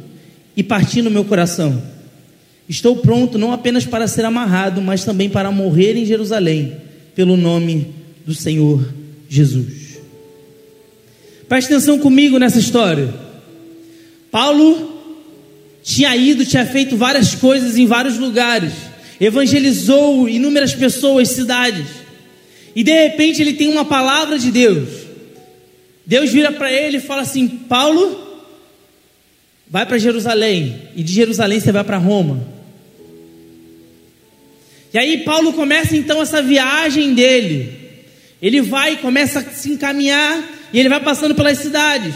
e 0.59 0.63
partir 0.65 1.03
no 1.03 1.11
meu 1.11 1.25
coração. 1.25 1.81
Estou 2.69 2.97
pronto 2.97 3.39
não 3.39 3.53
apenas 3.53 3.87
para 3.87 4.09
ser 4.09 4.25
amarrado, 4.25 4.83
mas 4.83 5.05
também 5.05 5.31
para 5.31 5.53
morrer 5.53 5.97
em 5.97 6.05
Jerusalém, 6.05 6.77
pelo 7.15 7.37
nome 7.37 7.95
do 8.27 8.35
Senhor 8.35 8.85
Jesus. 9.29 10.01
Preste 11.49 11.69
atenção 11.69 12.01
comigo 12.01 12.41
nessa 12.41 12.59
história. 12.59 13.15
Paulo 14.33 15.01
tinha 15.85 16.17
ido, 16.17 16.45
tinha 16.45 16.67
feito 16.67 16.97
várias 16.97 17.37
coisas 17.37 17.79
em 17.79 17.87
vários 17.87 18.19
lugares, 18.19 18.73
evangelizou 19.21 20.29
inúmeras 20.29 20.75
pessoas, 20.75 21.29
cidades, 21.29 21.87
e 22.75 22.83
de 22.83 22.91
repente 22.91 23.41
ele 23.41 23.53
tem 23.53 23.69
uma 23.69 23.85
palavra 23.85 24.41
de 24.41 24.51
Deus. 24.51 24.89
Deus 26.09 26.31
vira 26.31 26.51
para 26.51 26.73
ele 26.73 26.97
e 26.97 27.01
fala 27.03 27.21
assim: 27.21 27.47
Paulo, 27.47 28.43
vai 29.69 29.85
para 29.85 29.99
Jerusalém, 29.99 30.89
e 30.97 31.03
de 31.03 31.13
Jerusalém 31.13 31.61
você 31.61 31.71
vai 31.71 31.85
para 31.85 31.99
Roma. 31.99 32.49
E 34.95 34.99
aí 34.99 35.19
Paulo 35.19 35.53
começa 35.53 35.95
então 35.95 36.23
essa 36.23 36.41
viagem 36.41 37.13
dele. 37.13 37.77
Ele 38.41 38.63
vai 38.63 38.97
começa 38.97 39.41
a 39.41 39.45
se 39.45 39.71
encaminhar, 39.71 40.43
e 40.73 40.81
ele 40.81 40.89
vai 40.89 40.99
passando 40.99 41.35
pelas 41.35 41.59
cidades. 41.59 42.15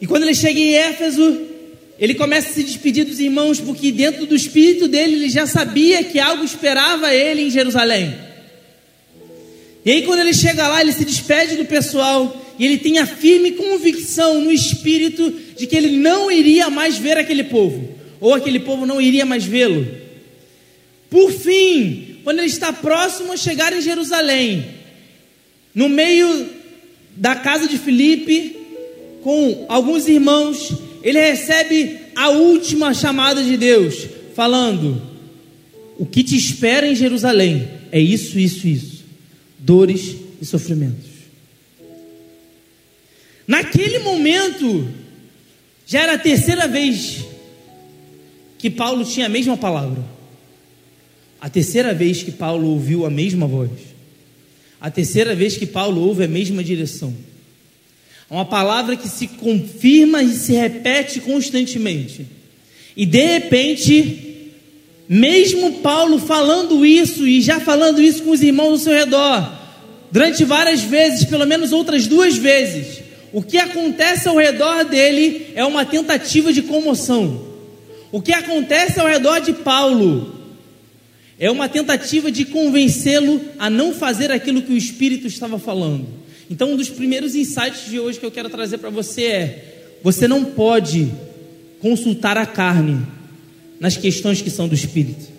E 0.00 0.06
quando 0.06 0.22
ele 0.22 0.34
chega 0.34 0.58
em 0.58 0.74
Éfeso, 0.74 1.42
ele 1.98 2.14
começa 2.14 2.48
a 2.48 2.52
se 2.54 2.62
despedir 2.64 3.04
dos 3.04 3.20
irmãos, 3.20 3.60
porque 3.60 3.92
dentro 3.92 4.24
do 4.24 4.34
espírito 4.34 4.88
dele 4.88 5.16
ele 5.16 5.28
já 5.28 5.46
sabia 5.46 6.02
que 6.02 6.18
algo 6.18 6.42
esperava 6.42 7.12
ele 7.12 7.42
em 7.42 7.50
Jerusalém. 7.50 8.16
E 9.84 9.90
aí, 9.90 10.02
quando 10.02 10.20
ele 10.20 10.32
chega 10.32 10.68
lá, 10.68 10.80
ele 10.80 10.92
se 10.92 11.04
despede 11.04 11.56
do 11.56 11.66
pessoal 11.66 12.41
e 12.58 12.64
ele 12.64 12.78
tem 12.78 12.98
a 12.98 13.06
firme 13.06 13.52
convicção 13.52 14.40
no 14.40 14.52
espírito 14.52 15.32
de 15.56 15.66
que 15.66 15.76
ele 15.76 15.96
não 15.96 16.30
iria 16.30 16.68
mais 16.70 16.98
ver 16.98 17.16
aquele 17.16 17.44
povo, 17.44 17.96
ou 18.20 18.34
aquele 18.34 18.60
povo 18.60 18.86
não 18.86 19.00
iria 19.00 19.24
mais 19.24 19.44
vê-lo. 19.44 19.86
Por 21.08 21.30
fim, 21.30 22.16
quando 22.24 22.38
ele 22.38 22.48
está 22.48 22.72
próximo 22.72 23.32
a 23.32 23.36
chegar 23.36 23.72
em 23.72 23.80
Jerusalém, 23.80 24.64
no 25.74 25.88
meio 25.88 26.48
da 27.16 27.34
casa 27.36 27.66
de 27.66 27.78
Filipe, 27.78 28.56
com 29.22 29.66
alguns 29.68 30.08
irmãos, 30.08 30.72
ele 31.02 31.20
recebe 31.20 31.98
a 32.14 32.30
última 32.30 32.94
chamada 32.94 33.42
de 33.42 33.56
Deus, 33.56 34.06
falando: 34.34 35.00
O 35.98 36.06
que 36.06 36.22
te 36.22 36.36
espera 36.36 36.86
em 36.86 36.94
Jerusalém 36.94 37.68
é 37.90 38.00
isso, 38.00 38.38
isso, 38.38 38.66
isso, 38.66 39.04
dores 39.58 40.16
e 40.40 40.44
sofrimentos. 40.44 41.11
Naquele 43.52 43.98
momento, 43.98 44.88
já 45.84 46.00
era 46.00 46.14
a 46.14 46.18
terceira 46.18 46.66
vez 46.66 47.22
que 48.56 48.70
Paulo 48.70 49.04
tinha 49.04 49.26
a 49.26 49.28
mesma 49.28 49.58
palavra. 49.58 50.02
A 51.38 51.50
terceira 51.50 51.92
vez 51.92 52.22
que 52.22 52.30
Paulo 52.30 52.68
ouviu 52.68 53.04
a 53.04 53.10
mesma 53.10 53.46
voz. 53.46 53.70
A 54.80 54.90
terceira 54.90 55.34
vez 55.34 55.58
que 55.58 55.66
Paulo 55.66 56.00
ouve 56.00 56.24
a 56.24 56.28
mesma 56.28 56.64
direção. 56.64 57.14
Uma 58.30 58.46
palavra 58.46 58.96
que 58.96 59.06
se 59.06 59.26
confirma 59.26 60.22
e 60.22 60.32
se 60.32 60.54
repete 60.54 61.20
constantemente. 61.20 62.24
E 62.96 63.04
de 63.04 63.22
repente, 63.22 64.50
mesmo 65.06 65.72
Paulo 65.80 66.18
falando 66.18 66.86
isso 66.86 67.28
e 67.28 67.42
já 67.42 67.60
falando 67.60 68.00
isso 68.00 68.22
com 68.22 68.30
os 68.30 68.40
irmãos 68.40 68.70
ao 68.70 68.78
seu 68.78 68.92
redor, 68.94 69.52
durante 70.10 70.42
várias 70.42 70.80
vezes, 70.80 71.26
pelo 71.26 71.46
menos 71.46 71.70
outras 71.70 72.06
duas 72.06 72.38
vezes, 72.38 73.01
o 73.32 73.42
que 73.42 73.56
acontece 73.56 74.28
ao 74.28 74.36
redor 74.36 74.84
dele 74.84 75.52
é 75.54 75.64
uma 75.64 75.84
tentativa 75.86 76.52
de 76.52 76.62
comoção. 76.62 77.52
O 78.10 78.20
que 78.20 78.32
acontece 78.32 79.00
ao 79.00 79.08
redor 79.08 79.40
de 79.40 79.54
Paulo 79.54 80.40
é 81.38 81.50
uma 81.50 81.68
tentativa 81.68 82.30
de 82.30 82.44
convencê-lo 82.44 83.40
a 83.58 83.70
não 83.70 83.94
fazer 83.94 84.30
aquilo 84.30 84.60
que 84.60 84.72
o 84.72 84.76
Espírito 84.76 85.26
estava 85.26 85.58
falando. 85.58 86.06
Então, 86.50 86.72
um 86.72 86.76
dos 86.76 86.90
primeiros 86.90 87.34
insights 87.34 87.88
de 87.88 87.98
hoje 87.98 88.20
que 88.20 88.26
eu 88.26 88.30
quero 88.30 88.50
trazer 88.50 88.76
para 88.76 88.90
você 88.90 89.24
é: 89.24 89.98
você 90.02 90.28
não 90.28 90.44
pode 90.44 91.10
consultar 91.80 92.36
a 92.36 92.44
carne 92.44 93.00
nas 93.80 93.96
questões 93.96 94.42
que 94.42 94.50
são 94.50 94.68
do 94.68 94.74
Espírito. 94.74 95.32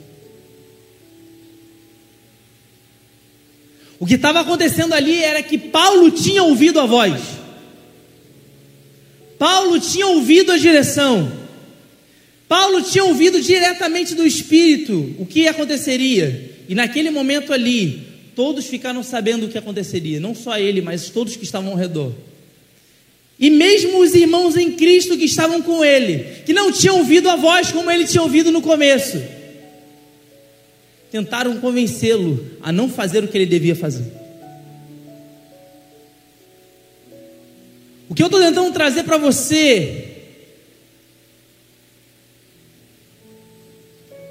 O 4.00 4.06
que 4.08 4.16
estava 4.16 4.40
acontecendo 4.40 4.94
ali 4.94 5.24
era 5.24 5.44
que 5.44 5.58
Paulo 5.60 6.10
tinha 6.10 6.44
ouvido 6.44 6.80
a 6.80 6.86
voz. 6.88 7.43
Paulo 9.44 9.78
tinha 9.78 10.08
ouvido 10.08 10.54
a 10.54 10.58
direção. 10.58 11.30
Paulo 12.48 12.82
tinha 12.82 13.04
ouvido 13.04 13.42
diretamente 13.42 14.16
do 14.16 14.26
Espírito 14.26 15.14
o 15.20 15.26
que 15.26 15.50
aconteceria. 15.50 16.50
E 16.70 16.74
naquele 16.74 17.12
momento 17.12 17.52
ali, 17.52 18.04
todos 18.38 18.68
ficaram 18.68 19.04
sabendo 19.04 19.46
o 19.46 19.50
que 19.50 19.58
aconteceria. 19.58 20.18
Não 20.18 20.34
só 20.34 20.58
ele, 20.58 20.82
mas 20.82 21.10
todos 21.10 21.36
que 21.36 21.44
estavam 21.44 21.72
ao 21.72 21.78
redor. 21.78 22.14
E 23.38 23.50
mesmo 23.50 24.00
os 24.00 24.16
irmãos 24.16 24.56
em 24.56 24.72
Cristo 24.72 25.18
que 25.18 25.26
estavam 25.26 25.62
com 25.62 25.84
ele, 25.84 26.26
que 26.46 26.54
não 26.54 26.72
tinham 26.72 27.00
ouvido 27.00 27.30
a 27.30 27.36
voz 27.36 27.70
como 27.70 27.92
ele 27.92 28.08
tinha 28.08 28.24
ouvido 28.24 28.50
no 28.50 28.62
começo, 28.62 29.22
tentaram 31.12 31.58
convencê-lo 31.58 32.48
a 32.62 32.72
não 32.72 32.88
fazer 32.88 33.26
o 33.26 33.28
que 33.28 33.38
ele 33.38 33.46
devia 33.46 33.76
fazer. 33.76 34.23
O 38.14 38.16
que 38.16 38.22
eu 38.22 38.28
estou 38.28 38.40
tentando 38.40 38.72
trazer 38.72 39.02
para 39.06 39.18
você 39.18 40.06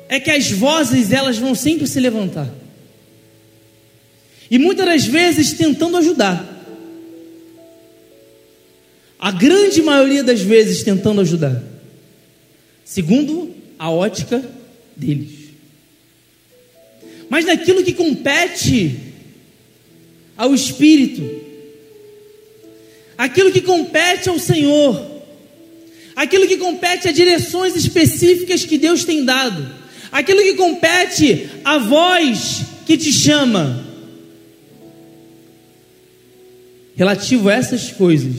é 0.08 0.20
que 0.20 0.30
as 0.30 0.52
vozes 0.52 1.10
elas 1.10 1.36
vão 1.36 1.52
sempre 1.52 1.88
se 1.88 1.98
levantar. 1.98 2.48
E 4.48 4.56
muitas 4.56 4.86
das 4.86 5.04
vezes 5.04 5.54
tentando 5.54 5.96
ajudar. 5.96 6.64
A 9.18 9.32
grande 9.32 9.82
maioria 9.82 10.22
das 10.22 10.40
vezes 10.40 10.84
tentando 10.84 11.20
ajudar. 11.20 11.60
Segundo 12.84 13.52
a 13.76 13.90
ótica 13.90 14.48
deles. 14.94 15.48
Mas 17.28 17.44
naquilo 17.44 17.82
que 17.82 17.94
compete 17.94 18.96
ao 20.36 20.54
Espírito, 20.54 21.51
aquilo 23.16 23.52
que 23.52 23.60
compete 23.60 24.28
ao 24.28 24.38
Senhor, 24.38 25.00
aquilo 26.16 26.46
que 26.46 26.56
compete 26.56 27.08
a 27.08 27.12
direções 27.12 27.76
específicas 27.76 28.64
que 28.64 28.78
Deus 28.78 29.04
tem 29.04 29.24
dado, 29.24 29.66
aquilo 30.10 30.42
que 30.42 30.54
compete 30.54 31.48
a 31.64 31.78
voz 31.78 32.62
que 32.86 32.96
te 32.96 33.12
chama. 33.12 33.86
Relativo 36.94 37.48
a 37.48 37.54
essas 37.54 37.90
coisas, 37.90 38.34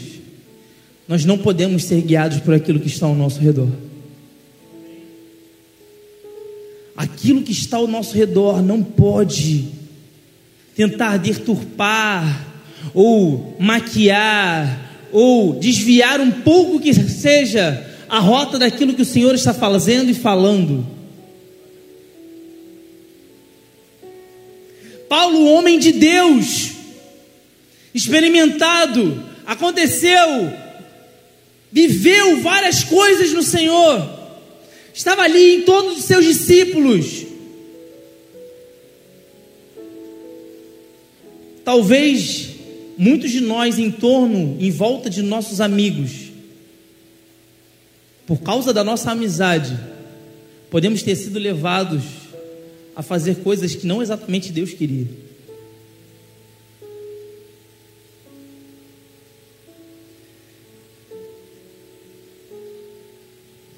nós 1.07 1.25
não 1.25 1.37
podemos 1.37 1.83
ser 1.83 2.01
guiados 2.01 2.39
por 2.39 2.53
aquilo 2.53 2.79
que 2.79 2.87
está 2.87 3.05
ao 3.05 3.15
nosso 3.15 3.39
redor. 3.39 3.69
Aquilo 6.95 7.41
que 7.41 7.51
está 7.51 7.77
ao 7.77 7.87
nosso 7.87 8.15
redor 8.15 8.61
não 8.61 8.83
pode 8.83 9.67
tentar 10.75 11.17
deturpar 11.17 12.52
ou 12.93 13.55
maquiar 13.59 14.91
ou 15.11 15.53
desviar 15.59 16.19
um 16.19 16.31
pouco 16.31 16.79
que 16.79 16.93
seja 16.93 17.87
a 18.09 18.19
rota 18.19 18.57
daquilo 18.57 18.93
que 18.93 19.01
o 19.01 19.05
Senhor 19.05 19.33
está 19.35 19.53
fazendo 19.53 20.09
e 20.09 20.13
falando. 20.13 20.85
Paulo, 25.07 25.45
homem 25.45 25.77
de 25.77 25.91
Deus, 25.91 26.71
experimentado, 27.93 29.23
aconteceu, 29.45 30.51
viveu 31.71 32.41
várias 32.41 32.83
coisas 32.83 33.31
no 33.31 33.43
Senhor, 33.43 34.09
estava 34.91 35.21
ali 35.21 35.57
em 35.57 35.61
torno 35.61 35.93
dos 35.93 36.05
seus 36.05 36.25
discípulos. 36.25 37.25
Talvez 41.63 42.52
muitos 42.97 43.31
de 43.31 43.41
nós 43.41 43.77
em 43.79 43.91
torno, 43.91 44.57
em 44.59 44.71
volta 44.71 45.09
de 45.09 45.21
nossos 45.21 45.59
amigos, 45.61 46.31
por 48.25 48.39
causa 48.41 48.73
da 48.73 48.83
nossa 48.83 49.11
amizade, 49.11 49.77
podemos 50.69 51.03
ter 51.03 51.15
sido 51.15 51.37
levados 51.39 52.03
a 52.95 53.01
fazer 53.01 53.37
coisas 53.37 53.75
que 53.75 53.85
não 53.85 54.01
exatamente 54.01 54.51
Deus 54.51 54.71
queria. 54.71 55.07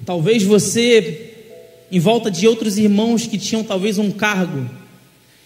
Talvez 0.04 0.44
você, 0.44 1.34
em 1.90 1.98
volta 1.98 2.30
de 2.30 2.46
outros 2.46 2.78
irmãos 2.78 3.26
que 3.26 3.36
tinham 3.36 3.64
talvez 3.64 3.98
um 3.98 4.12
cargo, 4.12 4.70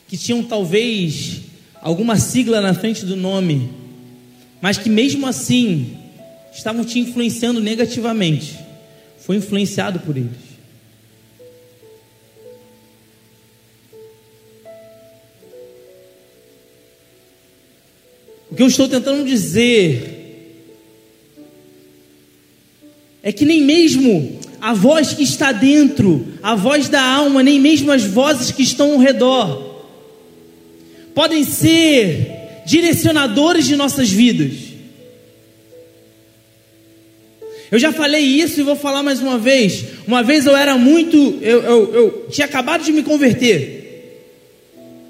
que 0.07 0.19
tinham 0.19 0.43
talvez 0.43 1.50
alguma 1.81 2.17
sigla 2.19 2.61
na 2.61 2.75
frente 2.75 3.05
do 3.05 3.17
nome, 3.17 3.71
mas 4.61 4.77
que 4.77 4.91
mesmo 4.91 5.27
assim 5.27 5.97
estavam 6.53 6.85
te 6.85 6.99
influenciando 6.99 7.61
negativamente, 7.61 8.59
foi 9.19 9.37
influenciado 9.37 10.01
por 10.01 10.17
eles. 10.17 10.51
O 18.51 18.55
que 18.57 18.63
eu 18.63 18.67
estou 18.67 18.89
tentando 18.89 19.25
dizer 19.25 20.19
é 23.23 23.33
que 23.33 23.45
nem 23.45 23.63
mesmo 23.63 24.41
a 24.61 24.75
voz 24.75 25.15
que 25.15 25.23
está 25.23 25.53
dentro, 25.53 26.27
a 26.43 26.55
voz 26.55 26.89
da 26.89 27.01
alma, 27.01 27.43
nem 27.43 27.61
mesmo 27.61 27.93
as 27.93 28.03
vozes 28.03 28.51
que 28.51 28.63
estão 28.63 28.95
ao 28.95 28.99
redor, 28.99 29.70
podem 31.15 31.45
ser 31.45 32.63
direcionadores 32.67 33.67
de 33.67 33.77
nossas 33.77 34.11
vidas. 34.11 34.71
Eu 37.71 37.79
já 37.79 37.93
falei 37.93 38.23
isso 38.23 38.59
e 38.59 38.65
vou 38.65 38.75
falar 38.75 39.03
mais 39.03 39.21
uma 39.21 39.39
vez. 39.39 39.85
Uma 40.07 40.23
vez 40.23 40.45
eu 40.45 40.57
era 40.57 40.77
muito. 40.77 41.39
Eu, 41.41 41.63
eu, 41.63 41.95
eu 41.95 42.27
tinha 42.29 42.45
acabado 42.45 42.83
de 42.83 42.93
me 42.93 43.03
converter. 43.03 43.79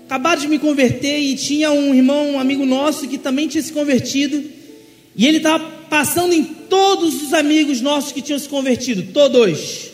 Acabado 0.05 0.41
de 0.41 0.49
me 0.49 0.59
converter 0.59 1.19
e 1.19 1.37
tinha 1.37 1.71
um 1.71 1.95
irmão, 1.95 2.33
um 2.33 2.39
amigo 2.39 2.67
nosso 2.67 3.09
que 3.09 3.17
também 3.17 3.49
tinha 3.49 3.63
se 3.63 3.73
convertido. 3.73 4.43
E 5.17 5.27
ele 5.27 5.39
estava 5.39 5.65
passando 5.89 6.35
em 6.35 6.45
todos 6.45 7.23
os 7.23 7.33
amigos 7.33 7.81
nossos 7.81 8.13
que 8.13 8.21
tinham 8.23 8.39
se 8.39 8.49
convertido, 8.49 9.13
todos, 9.13 9.91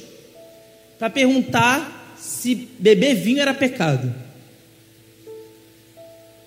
para 0.99 1.09
perguntar 1.09 2.17
se 2.19 2.55
beber 2.79 3.15
vinho 3.15 3.41
era 3.41 3.55
pecado. 3.55 4.13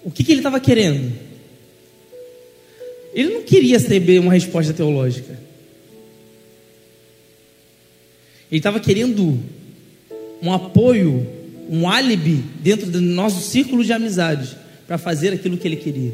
O 0.04 0.12
que, 0.12 0.24
que 0.24 0.32
ele 0.32 0.40
estava 0.40 0.60
querendo? 0.60 1.12
Ele 3.14 3.34
não 3.34 3.44
queria 3.44 3.80
saber 3.80 4.20
uma 4.20 4.34
resposta 4.34 4.74
teológica. 4.74 5.38
Ele 8.52 8.60
estava 8.60 8.80
querendo 8.80 9.40
um 10.42 10.52
apoio, 10.52 11.28
um 11.70 11.88
álibi 11.88 12.44
dentro 12.62 12.90
do 12.90 13.02
nosso 13.02 13.42
círculo 13.42 13.84
de 13.84 13.94
amizade 13.94 14.58
para 14.88 14.98
fazer 14.98 15.34
aquilo 15.34 15.58
que 15.58 15.68
ele 15.68 15.76
queria. 15.76 16.14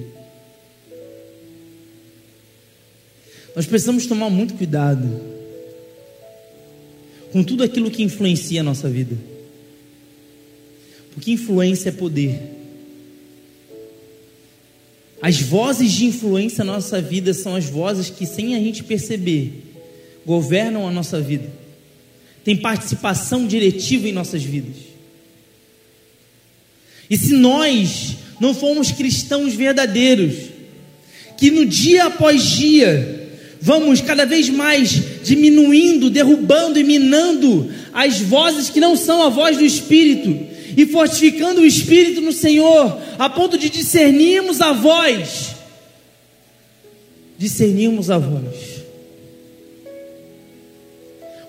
Nós 3.55 3.65
precisamos 3.65 4.05
tomar 4.05 4.29
muito 4.29 4.53
cuidado 4.55 5.35
com 7.31 7.43
tudo 7.43 7.63
aquilo 7.63 7.89
que 7.89 8.03
influencia 8.03 8.59
a 8.59 8.63
nossa 8.63 8.89
vida. 8.89 9.15
Porque 11.13 11.31
influência 11.31 11.89
é 11.89 11.91
poder. 11.93 12.54
As 15.25 15.41
vozes 15.41 15.91
de 15.91 16.05
influência 16.05 16.63
na 16.63 16.73
nossa 16.73 17.01
vida 17.01 17.33
são 17.33 17.55
as 17.55 17.65
vozes 17.65 18.11
que, 18.11 18.27
sem 18.27 18.53
a 18.53 18.59
gente 18.59 18.83
perceber, 18.83 19.53
governam 20.23 20.87
a 20.87 20.91
nossa 20.91 21.19
vida, 21.19 21.51
tem 22.43 22.55
participação 22.55 23.47
diretiva 23.47 24.07
em 24.07 24.11
nossas 24.11 24.43
vidas. 24.43 24.75
E 27.09 27.17
se 27.17 27.33
nós 27.33 28.17
não 28.39 28.53
formos 28.53 28.91
cristãos 28.91 29.55
verdadeiros, 29.55 30.35
que 31.39 31.49
no 31.49 31.65
dia 31.65 32.05
após 32.05 32.43
dia 32.43 33.27
vamos 33.59 34.01
cada 34.01 34.27
vez 34.27 34.47
mais 34.47 35.23
diminuindo, 35.23 36.11
derrubando 36.11 36.79
e 36.79 36.83
minando 36.83 37.73
as 37.91 38.19
vozes 38.19 38.69
que 38.69 38.79
não 38.79 38.95
são 38.95 39.23
a 39.23 39.29
voz 39.29 39.57
do 39.57 39.65
Espírito, 39.65 40.54
e 40.77 40.85
fortificando 40.85 41.61
o 41.61 41.65
espírito 41.65 42.21
no 42.21 42.31
Senhor, 42.31 42.97
a 43.17 43.29
ponto 43.29 43.57
de 43.57 43.69
discernirmos 43.69 44.61
a 44.61 44.73
voz. 44.73 45.55
Discernirmos 47.37 48.09
a 48.09 48.17
voz. 48.17 48.75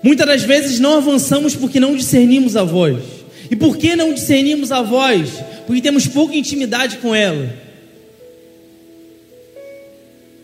Muitas 0.01 0.27
das 0.27 0.43
vezes 0.43 0.79
não 0.79 0.97
avançamos 0.97 1.55
porque 1.55 1.79
não 1.79 1.95
discernimos 1.95 2.55
a 2.55 2.63
voz. 2.63 3.03
E 3.49 3.55
por 3.55 3.77
que 3.77 3.95
não 3.95 4.13
discernimos 4.13 4.71
a 4.71 4.81
voz? 4.81 5.31
Porque 5.65 5.81
temos 5.81 6.07
pouca 6.07 6.35
intimidade 6.35 6.97
com 6.97 7.13
ela. 7.13 7.53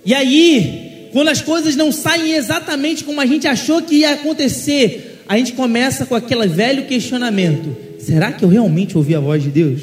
E 0.05 0.13
aí, 0.13 1.09
quando 1.13 1.29
as 1.29 1.41
coisas 1.41 1.75
não 1.75 1.91
saem 1.91 2.33
exatamente 2.33 3.03
como 3.03 3.21
a 3.21 3.25
gente 3.25 3.47
achou 3.47 3.81
que 3.81 3.95
ia 3.95 4.13
acontecer, 4.13 5.21
a 5.27 5.37
gente 5.37 5.53
começa 5.53 6.05
com 6.05 6.15
aquele 6.15 6.47
velho 6.47 6.85
questionamento: 6.85 7.75
Será 8.03 8.33
que 8.33 8.43
eu 8.43 8.49
realmente 8.49 8.97
ouvi 8.97 9.15
a 9.15 9.19
voz 9.21 9.41
de 9.41 9.49
Deus? 9.49 9.81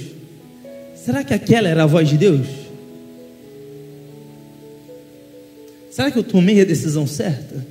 Será 0.95 1.25
que 1.25 1.33
aquela 1.33 1.69
era 1.69 1.85
a 1.85 1.87
voz 1.87 2.07
de 2.07 2.19
Deus? 2.19 2.47
Será 5.91 6.11
que 6.11 6.19
eu 6.19 6.23
tomei 6.23 6.61
a 6.61 6.65
decisão 6.65 7.07
certa? 7.07 7.67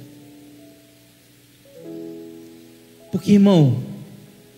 Porque, 3.11 3.33
irmão, 3.33 3.83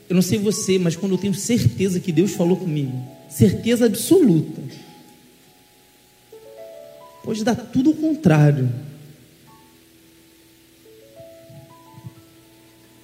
eu 0.07 0.15
não 0.15 0.21
sei 0.21 0.39
você, 0.39 0.79
mas 0.79 0.95
quando 0.95 1.11
eu 1.13 1.17
tenho 1.17 1.33
certeza 1.33 1.99
que 1.99 2.13
Deus 2.13 2.31
falou 2.31 2.55
comigo, 2.55 2.97
certeza 3.29 3.85
absoluta, 3.85 4.61
pode 7.21 7.43
dar 7.43 7.55
tudo 7.55 7.89
o 7.89 7.95
contrário. 7.95 8.71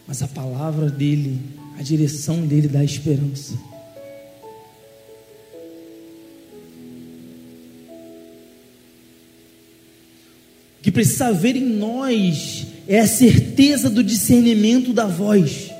Mas 0.08 0.22
a 0.24 0.28
palavra 0.28 0.90
dele 0.90 1.57
a 1.78 1.82
direção 1.84 2.46
dele 2.46 2.68
dá 2.68 2.84
esperança. 2.84 3.54
O 10.80 10.84
que 10.84 10.92
precisa 10.92 11.28
haver 11.28 11.56
em 11.56 11.66
nós 11.66 12.66
é 12.88 13.00
a 13.00 13.08
certeza 13.08 13.90
do 13.90 14.04
discernimento 14.04 14.92
da 14.92 15.06
voz. 15.06 15.72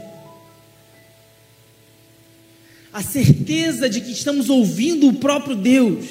a 2.98 3.04
certeza 3.04 3.88
de 3.88 4.02
que 4.02 4.12
estamos 4.12 4.50
ouvindo 4.50 5.08
o 5.08 5.14
próprio 5.14 5.56
Deus. 5.56 6.04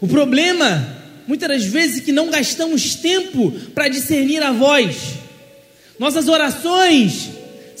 O 0.00 0.08
problema, 0.08 0.96
muitas 1.26 1.50
das 1.50 1.64
vezes, 1.64 1.98
é 1.98 2.00
que 2.00 2.12
não 2.12 2.30
gastamos 2.30 2.94
tempo 2.94 3.52
para 3.74 3.88
discernir 3.88 4.42
a 4.42 4.52
voz. 4.52 4.96
Nossas 5.98 6.28
orações 6.28 7.28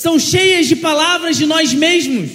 são 0.00 0.18
cheias 0.18 0.66
de 0.66 0.76
palavras 0.76 1.36
de 1.36 1.44
nós 1.44 1.74
mesmos 1.74 2.30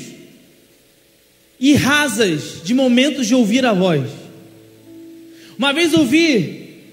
e 1.60 1.74
rasas 1.74 2.62
de 2.64 2.76
momentos 2.76 3.26
de 3.26 3.34
ouvir 3.34 3.66
a 3.66 3.74
voz. 3.74 4.08
Uma 5.58 5.74
vez 5.74 5.92
ouvi 5.96 6.84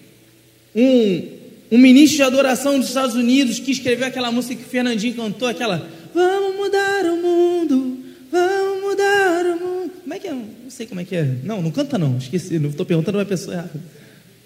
um, 0.75 1.29
um 1.73 1.77
ministro 1.77 2.17
de 2.17 2.23
adoração 2.23 2.79
dos 2.79 2.89
Estados 2.89 3.15
Unidos 3.15 3.59
que 3.59 3.71
escreveu 3.71 4.07
aquela 4.07 4.33
música 4.33 4.55
que 4.55 4.63
o 4.63 4.67
Fernandinho 4.67 5.13
cantou, 5.13 5.47
aquela 5.47 5.87
Vamos 6.15 6.57
mudar 6.57 7.05
o 7.05 7.17
mundo, 7.19 7.99
vamos 8.31 8.83
mudar 8.83 9.45
o 9.45 9.61
mundo. 9.61 9.93
Como 10.01 10.15
é 10.15 10.19
que 10.19 10.27
é? 10.27 10.33
Não 10.33 10.71
sei 10.71 10.87
como 10.87 11.03
é 11.03 11.05
que 11.05 11.17
é. 11.17 11.35
Não, 11.45 11.61
não 11.61 11.71
canta 11.71 11.99
não, 11.99 12.17
esqueci, 12.17 12.59
não 12.59 12.71
estou 12.71 12.87
perguntando 12.87 13.19
uma 13.19 13.27
pessoa 13.27 13.57
errada. 13.57 13.81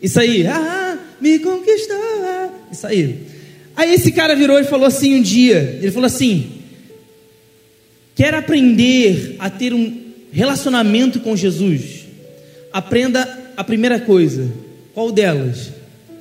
Isso 0.02 0.18
aí, 0.18 0.44
ah, 0.44 0.98
me 1.20 1.38
conquistou. 1.38 1.96
Isso 2.72 2.84
aí. 2.84 3.35
Aí 3.76 3.92
esse 3.92 4.10
cara 4.10 4.34
virou 4.34 4.58
e 4.58 4.64
falou 4.64 4.86
assim 4.86 5.16
um 5.16 5.22
dia, 5.22 5.78
ele 5.80 5.92
falou 5.92 6.06
assim: 6.06 6.50
quer 8.14 8.32
aprender 8.34 9.36
a 9.38 9.50
ter 9.50 9.74
um 9.74 10.02
relacionamento 10.32 11.20
com 11.20 11.36
Jesus? 11.36 12.06
Aprenda 12.72 13.52
a 13.56 13.62
primeira 13.62 14.00
coisa. 14.00 14.50
Qual 14.94 15.12
delas? 15.12 15.70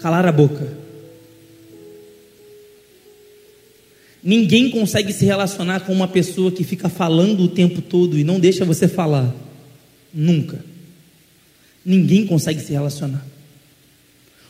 Calar 0.02 0.26
a 0.26 0.32
boca. 0.32 0.86
Ninguém 4.22 4.70
consegue 4.72 5.14
se 5.14 5.24
relacionar 5.24 5.82
com 5.82 5.94
uma 5.94 6.08
pessoa 6.08 6.52
que 6.52 6.64
fica 6.64 6.90
falando 6.90 7.42
o 7.44 7.48
tempo 7.48 7.82
todo 7.82 8.18
e 8.18 8.24
não 8.24 8.40
deixa 8.40 8.66
você 8.66 8.88
falar. 8.88 9.34
Nunca. 10.14 10.60
Ninguém 11.86 12.26
consegue 12.26 12.60
se 12.60 12.72
relacionar. 12.72 13.24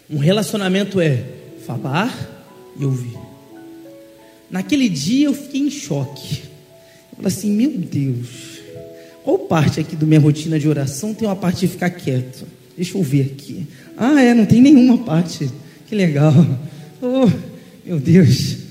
Um 0.10 0.18
relacionamento 0.18 1.02
é 1.02 1.24
falar 1.68 2.36
e 2.80 2.86
ouvir. 2.86 3.18
Naquele 4.50 4.90
dia 4.90 5.28
eu 5.28 5.34
fiquei 5.34 5.62
em 5.62 5.70
choque. 5.70 6.44
Eu 7.12 7.18
falei 7.18 7.28
assim: 7.28 7.52
meu 7.52 7.72
Deus, 7.72 8.60
qual 9.24 9.40
parte 9.40 9.80
aqui 9.80 9.96
da 9.96 10.06
minha 10.06 10.20
rotina 10.20 10.60
de 10.60 10.68
oração 10.68 11.14
tem 11.14 11.28
uma 11.28 11.36
parte 11.36 11.62
de 11.62 11.68
ficar 11.68 11.90
quieto? 11.90 12.46
Deixa 12.76 12.98
eu 12.98 13.04
ver 13.04 13.34
aqui. 13.34 13.68
Ah, 13.98 14.22
é, 14.22 14.34
não 14.34 14.46
tem 14.46 14.62
nenhuma 14.62 14.98
parte. 15.00 15.50
Que 15.88 15.96
legal. 15.96 16.34
Oh, 17.02 17.30
meu 17.86 18.00
Deus 18.00 18.66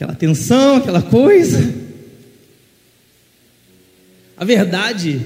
aquela 0.00 0.14
tensão, 0.14 0.76
aquela 0.76 1.02
coisa. 1.02 1.74
A 4.34 4.44
verdade 4.46 5.20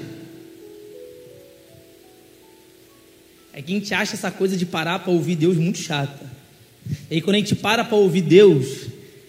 é 3.53 3.63
que 3.63 3.73
a 3.73 3.79
gente 3.79 3.95
acha 3.95 4.15
essa 4.15 4.33
coisa 4.33 4.57
de 4.57 4.67
parar 4.67 4.99
para 4.99 5.13
ouvir 5.13 5.37
Deus 5.37 5.57
muito 5.57 5.79
chata. 5.79 6.34
E 7.11 7.15
aí 7.15 7.21
quando 7.21 7.37
a 7.37 7.39
gente 7.39 7.55
para 7.55 7.85
para 7.85 7.97
ouvir 7.97 8.23
Deus, 8.23 8.87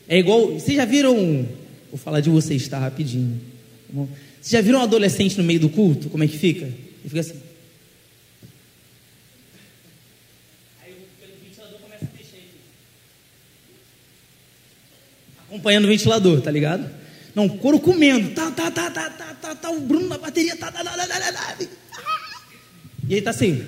é 0.08 0.20
igual. 0.20 0.54
Vocês 0.54 0.78
já 0.78 0.86
viram. 0.86 1.48
Vou 1.90 1.98
falar 1.98 2.20
de 2.20 2.30
vocês, 2.30 2.68
tá? 2.68 2.80
Rapidinho. 2.80 3.40
Vocês 3.94 4.52
já 4.52 4.62
viram 4.62 4.80
um 4.80 4.84
adolescente 4.84 5.38
no 5.38 5.44
meio 5.44 5.60
do 5.60 5.70
culto? 5.70 6.10
Como 6.10 6.24
é 6.24 6.28
que 6.28 6.38
fica? 6.38 6.66
Ele 6.66 7.10
fica 7.10 7.22
assim. 7.22 7.46
acompanhando 15.56 15.86
o 15.86 15.88
ventilador, 15.88 16.42
tá 16.42 16.52
ligado? 16.52 16.90
Não, 17.34 17.50
couro 17.50 17.80
comendo, 17.80 18.32
tá, 18.32 18.52
tá, 18.52 18.70
tá, 18.70 18.90
tá, 18.92 19.10
tá, 19.10 19.34
tá, 19.34 19.56
tá, 19.56 19.70
o 19.70 19.80
Bruno 19.82 20.08
na 20.08 20.18
bateria, 20.18 20.56
tá, 20.56 20.72
tá, 20.72 20.84
tá, 20.84 20.96
tá, 20.96 21.08
tá, 21.08 21.32
tá. 21.32 21.58
E 23.08 23.16
aí 23.16 23.22
tá 23.22 23.32
assim, 23.32 23.66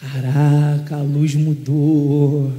caraca, 0.00 0.96
a 0.96 1.02
luz 1.02 1.34
mudou. 1.34 2.52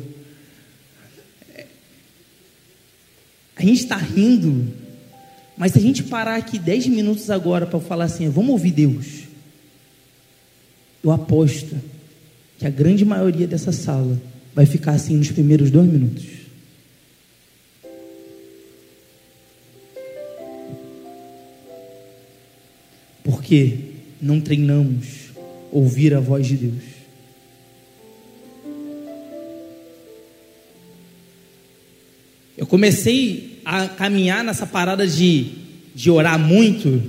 A 3.56 3.62
gente 3.62 3.82
está 3.82 3.98
rindo, 3.98 4.72
mas 5.58 5.74
se 5.74 5.80
a 5.80 5.82
gente 5.82 6.04
parar 6.04 6.36
aqui 6.36 6.58
10 6.58 6.88
minutos 6.88 7.30
agora 7.30 7.66
para 7.66 7.80
falar 7.80 8.06
assim, 8.06 8.30
vamos 8.30 8.52
ouvir 8.52 8.72
Deus, 8.72 9.24
eu 11.04 11.12
aposto 11.12 11.76
que 12.58 12.66
a 12.66 12.70
grande 12.70 13.04
maioria 13.04 13.48
dessa 13.48 13.72
sala 13.72 14.20
vai 14.54 14.66
ficar 14.66 14.94
assim 14.94 15.16
nos 15.16 15.32
primeiros 15.32 15.70
dois 15.72 15.90
minutos. 15.90 16.40
porque 23.50 23.78
não 24.22 24.40
treinamos 24.42 25.30
ouvir 25.72 26.14
a 26.14 26.20
voz 26.20 26.48
de 26.48 26.56
Deus. 26.56 26.99
Comecei 32.70 33.60
a 33.66 33.88
caminhar 33.88 34.44
nessa 34.44 34.66
parada 34.66 35.06
de, 35.06 35.48
de 35.94 36.10
orar 36.10 36.40
muito, 36.40 37.02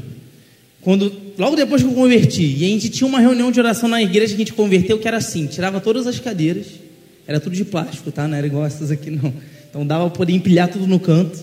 quando 0.81 1.13
logo 1.39 1.55
depois 1.55 1.83
que 1.83 1.89
eu 1.89 1.95
converti, 1.95 2.43
e 2.43 2.65
a 2.65 2.69
gente 2.69 2.89
tinha 2.89 3.07
uma 3.07 3.21
reunião 3.21 3.53
de 3.53 3.61
oração 3.61 3.89
na 3.89 4.03
igreja 4.03 4.35
que 4.35 4.43
a 4.43 4.45
gente 4.45 4.55
converteu, 4.55 4.99
que 4.99 5.07
era 5.07 5.19
assim, 5.19 5.47
tirava 5.47 5.81
todas 5.81 6.07
as 6.07 6.19
cadeiras, 6.19 6.67
era 7.27 7.39
tudo 7.39 7.55
de 7.55 7.65
plástico, 7.65 8.11
tá? 8.11 8.27
Não 8.27 8.37
era 8.37 8.47
igual 8.47 8.67
essas 8.67 8.91
aqui 8.91 9.11
não. 9.11 9.33
Então 9.69 9.87
dava 9.87 10.09
para 10.09 10.17
poder 10.19 10.33
empilhar 10.33 10.69
tudo 10.69 10.87
no 10.87 10.99
canto. 10.99 11.39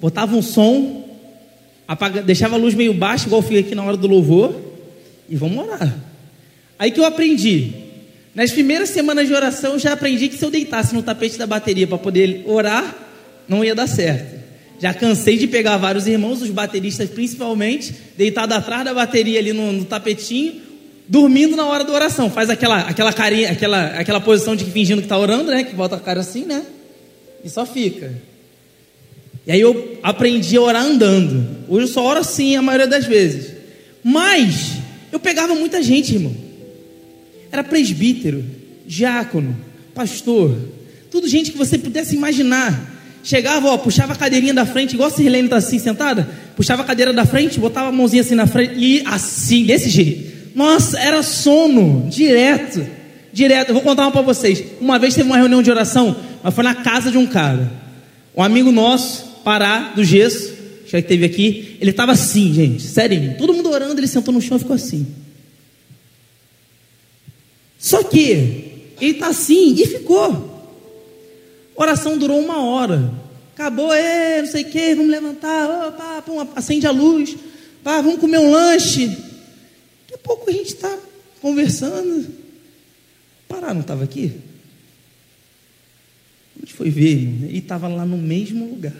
Botava 0.00 0.34
um 0.34 0.42
som 0.42 1.04
apaga, 1.86 2.22
deixava 2.22 2.56
a 2.56 2.58
luz 2.58 2.74
meio 2.74 2.92
baixa, 2.92 3.26
igual 3.26 3.42
fica 3.42 3.60
aqui 3.60 3.74
na 3.74 3.84
hora 3.84 3.96
do 3.96 4.08
louvor, 4.08 4.54
e 5.28 5.36
vamos 5.36 5.58
orar. 5.58 5.94
Aí 6.78 6.90
que 6.90 6.98
eu 6.98 7.04
aprendi. 7.04 7.83
Nas 8.34 8.50
primeiras 8.50 8.88
semanas 8.88 9.28
de 9.28 9.34
oração, 9.34 9.74
eu 9.74 9.78
já 9.78 9.92
aprendi 9.92 10.28
que 10.28 10.36
se 10.36 10.44
eu 10.44 10.50
deitasse 10.50 10.94
no 10.94 11.02
tapete 11.02 11.38
da 11.38 11.46
bateria 11.46 11.86
para 11.86 11.98
poder 11.98 12.42
orar, 12.46 12.94
não 13.48 13.64
ia 13.64 13.74
dar 13.74 13.86
certo. 13.86 14.42
Já 14.80 14.92
cansei 14.92 15.38
de 15.38 15.46
pegar 15.46 15.76
vários 15.76 16.06
irmãos, 16.06 16.42
os 16.42 16.50
bateristas 16.50 17.08
principalmente, 17.08 17.94
deitado 18.18 18.52
atrás 18.52 18.84
da 18.84 18.92
bateria 18.92 19.38
ali 19.38 19.52
no, 19.52 19.72
no 19.72 19.84
tapetinho, 19.84 20.60
dormindo 21.08 21.54
na 21.54 21.64
hora 21.64 21.84
da 21.84 21.92
oração. 21.92 22.28
Faz 22.28 22.50
aquela, 22.50 22.80
aquela 22.80 23.12
carinha, 23.12 23.52
aquela, 23.52 23.86
aquela 23.98 24.20
posição 24.20 24.56
de 24.56 24.64
que 24.64 24.70
fingindo 24.72 25.00
que 25.00 25.06
está 25.06 25.16
orando, 25.16 25.50
né? 25.50 25.62
Que 25.62 25.74
bota 25.74 25.94
a 25.94 26.00
cara 26.00 26.20
assim, 26.20 26.44
né? 26.44 26.64
E 27.44 27.48
só 27.48 27.64
fica. 27.64 28.12
E 29.46 29.52
aí 29.52 29.60
eu 29.60 29.98
aprendi 30.02 30.56
a 30.56 30.60
orar 30.60 30.84
andando. 30.84 31.46
Hoje 31.68 31.84
eu 31.84 31.92
só 31.92 32.04
oro 32.04 32.20
assim 32.20 32.56
a 32.56 32.62
maioria 32.62 32.88
das 32.88 33.04
vezes. 33.04 33.52
Mas 34.02 34.72
eu 35.12 35.20
pegava 35.20 35.54
muita 35.54 35.82
gente, 35.82 36.14
irmão. 36.14 36.43
Era 37.54 37.62
presbítero, 37.62 38.44
diácono, 38.84 39.56
pastor, 39.94 40.58
tudo 41.08 41.28
gente 41.28 41.52
que 41.52 41.56
você 41.56 41.78
pudesse 41.78 42.16
imaginar. 42.16 42.92
Chegava, 43.22 43.68
ó, 43.68 43.78
puxava 43.78 44.12
a 44.12 44.16
cadeirinha 44.16 44.52
da 44.52 44.66
frente, 44.66 44.94
igual 44.94 45.08
a 45.08 45.12
Sirlene 45.12 45.44
está 45.44 45.58
assim 45.58 45.78
sentada, 45.78 46.28
puxava 46.56 46.82
a 46.82 46.84
cadeira 46.84 47.12
da 47.12 47.24
frente, 47.24 47.60
botava 47.60 47.90
a 47.90 47.92
mãozinha 47.92 48.22
assim 48.22 48.34
na 48.34 48.48
frente 48.48 48.74
e 48.76 49.04
assim, 49.06 49.64
desse 49.64 49.88
jeito. 49.88 50.52
Nossa, 50.52 50.98
era 50.98 51.22
sono, 51.22 52.08
direto, 52.10 52.84
direto. 53.32 53.68
Eu 53.68 53.74
vou 53.74 53.84
contar 53.84 54.02
uma 54.02 54.10
para 54.10 54.22
vocês. 54.22 54.60
Uma 54.80 54.98
vez 54.98 55.14
teve 55.14 55.28
uma 55.28 55.36
reunião 55.36 55.62
de 55.62 55.70
oração, 55.70 56.16
mas 56.42 56.52
foi 56.52 56.64
na 56.64 56.74
casa 56.74 57.08
de 57.08 57.18
um 57.18 57.26
cara. 57.28 57.70
Um 58.36 58.42
amigo 58.42 58.72
nosso, 58.72 59.42
Pará, 59.44 59.92
do 59.94 60.02
gesso, 60.02 60.54
que 60.88 61.00
teve 61.02 61.24
aqui, 61.24 61.76
ele 61.80 61.92
estava 61.92 62.10
assim, 62.10 62.52
gente, 62.52 62.82
sério, 62.82 63.36
todo 63.38 63.54
mundo 63.54 63.70
orando, 63.70 64.00
ele 64.00 64.08
sentou 64.08 64.34
no 64.34 64.40
chão 64.42 64.56
e 64.56 64.60
ficou 64.60 64.74
assim. 64.74 65.06
Só 67.84 68.02
que 68.02 68.30
ele 68.98 69.10
está 69.10 69.26
assim 69.26 69.74
e 69.74 69.86
ficou. 69.86 70.32
A 71.76 71.82
oração 71.82 72.16
durou 72.16 72.40
uma 72.40 72.64
hora. 72.64 73.12
Acabou, 73.52 73.92
é, 73.92 74.40
não 74.40 74.48
sei 74.50 74.62
o 74.62 74.70
que, 74.70 74.94
vamos 74.94 75.10
levantar, 75.10 75.88
opa, 75.88 76.22
pum, 76.22 76.40
acende 76.56 76.86
a 76.86 76.90
luz, 76.90 77.36
pá, 77.82 78.00
vamos 78.00 78.20
comer 78.20 78.38
um 78.38 78.50
lanche. 78.50 79.06
Daqui 79.08 80.14
a 80.14 80.16
pouco 80.16 80.48
a 80.48 80.52
gente 80.54 80.68
está 80.68 80.98
conversando. 81.42 82.26
Pará 83.46 83.74
não 83.74 83.82
estava 83.82 84.02
aqui? 84.02 84.32
A 86.56 86.60
gente 86.60 86.72
foi 86.72 86.88
ver, 86.88 87.18
ele 87.18 87.58
estava 87.58 87.86
lá 87.86 88.06
no 88.06 88.16
mesmo 88.16 88.66
lugar 88.66 88.96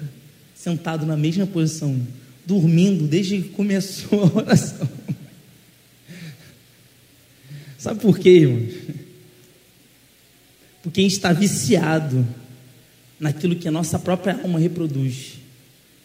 sentado 0.54 1.06
na 1.06 1.16
mesma 1.16 1.46
posição, 1.46 1.98
dormindo 2.44 3.06
desde 3.06 3.40
que 3.40 3.48
começou 3.48 4.24
a 4.24 4.38
oração. 4.40 4.86
Sabe 7.84 8.00
por 8.00 8.18
quê, 8.18 8.30
irmãos? 8.30 8.72
Porque 10.82 11.00
a 11.00 11.02
gente 11.02 11.12
está 11.12 11.34
viciado 11.34 12.26
naquilo 13.20 13.56
que 13.56 13.68
a 13.68 13.70
nossa 13.70 13.98
própria 13.98 14.40
alma 14.42 14.58
reproduz, 14.58 15.34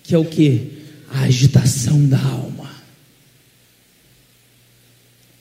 que 0.03 0.13
é 0.13 0.17
o 0.17 0.25
que? 0.25 0.73
A 1.09 1.21
agitação 1.21 2.05
da 2.05 2.19
alma. 2.19 2.69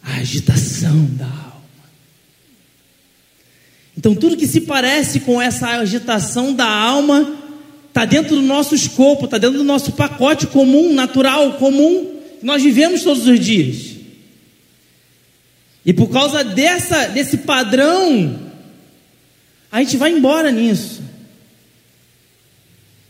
A 0.01 0.18
agitação 0.18 1.07
da 1.16 1.24
alma. 1.27 1.64
Então, 3.96 4.14
tudo 4.14 4.37
que 4.37 4.46
se 4.46 4.61
parece 4.61 5.18
com 5.18 5.42
essa 5.42 5.66
agitação 5.70 6.55
da 6.55 6.68
alma 6.68 7.37
está 7.88 8.05
dentro 8.05 8.37
do 8.37 8.42
nosso 8.42 8.77
escopo, 8.77 9.24
está 9.24 9.38
dentro 9.38 9.59
do 9.59 9.64
nosso 9.64 9.90
pacote 9.90 10.46
comum, 10.46 10.94
natural, 10.94 11.55
comum, 11.55 12.20
que 12.38 12.46
nós 12.46 12.62
vivemos 12.62 13.03
todos 13.03 13.27
os 13.27 13.40
dias. 13.40 13.88
E 15.88 15.92
por 15.94 16.11
causa 16.11 16.44
dessa, 16.44 17.07
desse 17.07 17.38
padrão, 17.38 18.38
a 19.72 19.83
gente 19.83 19.96
vai 19.96 20.12
embora 20.12 20.53
nisso. 20.53 21.01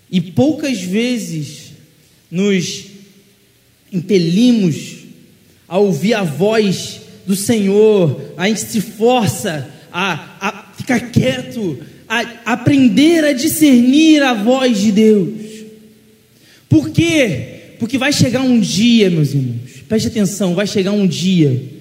E 0.08 0.20
poucas 0.20 0.80
vezes 0.80 1.72
nos 2.30 2.84
impelimos 3.92 4.98
a 5.66 5.76
ouvir 5.76 6.14
a 6.14 6.22
voz 6.22 7.00
do 7.26 7.34
Senhor, 7.34 8.32
a 8.36 8.46
gente 8.46 8.60
se 8.60 8.80
força 8.80 9.68
a, 9.92 10.36
a 10.40 10.72
ficar 10.76 11.00
quieto, 11.10 11.80
a 12.08 12.52
aprender 12.52 13.24
a 13.24 13.32
discernir 13.32 14.22
a 14.22 14.34
voz 14.34 14.78
de 14.78 14.92
Deus. 14.92 15.34
Por 16.68 16.90
quê? 16.90 17.74
Porque 17.80 17.98
vai 17.98 18.12
chegar 18.12 18.42
um 18.42 18.60
dia, 18.60 19.10
meus 19.10 19.34
irmãos, 19.34 19.82
preste 19.88 20.06
atenção, 20.06 20.54
vai 20.54 20.68
chegar 20.68 20.92
um 20.92 21.08
dia 21.08 21.76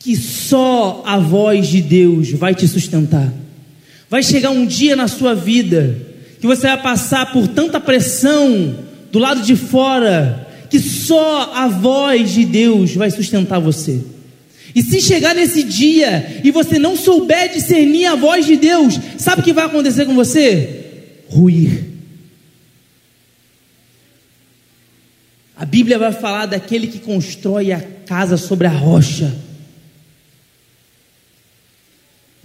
que 0.00 0.16
só 0.16 1.02
a 1.06 1.18
voz 1.18 1.68
de 1.68 1.80
Deus 1.80 2.32
vai 2.32 2.54
te 2.54 2.66
sustentar. 2.66 3.32
Vai 4.08 4.22
chegar 4.22 4.50
um 4.50 4.66
dia 4.66 4.96
na 4.96 5.06
sua 5.06 5.34
vida 5.34 5.96
que 6.40 6.46
você 6.46 6.66
vai 6.66 6.82
passar 6.82 7.32
por 7.32 7.46
tanta 7.46 7.78
pressão 7.78 8.76
do 9.12 9.18
lado 9.18 9.42
de 9.42 9.54
fora 9.54 10.48
que 10.70 10.80
só 10.80 11.52
a 11.54 11.68
voz 11.68 12.32
de 12.32 12.44
Deus 12.44 12.94
vai 12.94 13.10
sustentar 13.10 13.60
você. 13.60 14.00
E 14.74 14.82
se 14.82 15.00
chegar 15.02 15.34
nesse 15.34 15.62
dia 15.64 16.40
e 16.42 16.50
você 16.50 16.78
não 16.78 16.96
souber 16.96 17.52
discernir 17.52 18.06
a 18.06 18.14
voz 18.14 18.46
de 18.46 18.56
Deus, 18.56 18.98
sabe 19.18 19.42
o 19.42 19.44
que 19.44 19.52
vai 19.52 19.66
acontecer 19.66 20.06
com 20.06 20.14
você? 20.14 21.24
Ruir. 21.28 21.86
A 25.56 25.64
Bíblia 25.66 25.98
vai 25.98 26.12
falar 26.12 26.46
daquele 26.46 26.86
que 26.86 27.00
constrói 27.00 27.72
a 27.72 27.80
casa 28.06 28.36
sobre 28.36 28.66
a 28.66 28.70
rocha. 28.70 29.49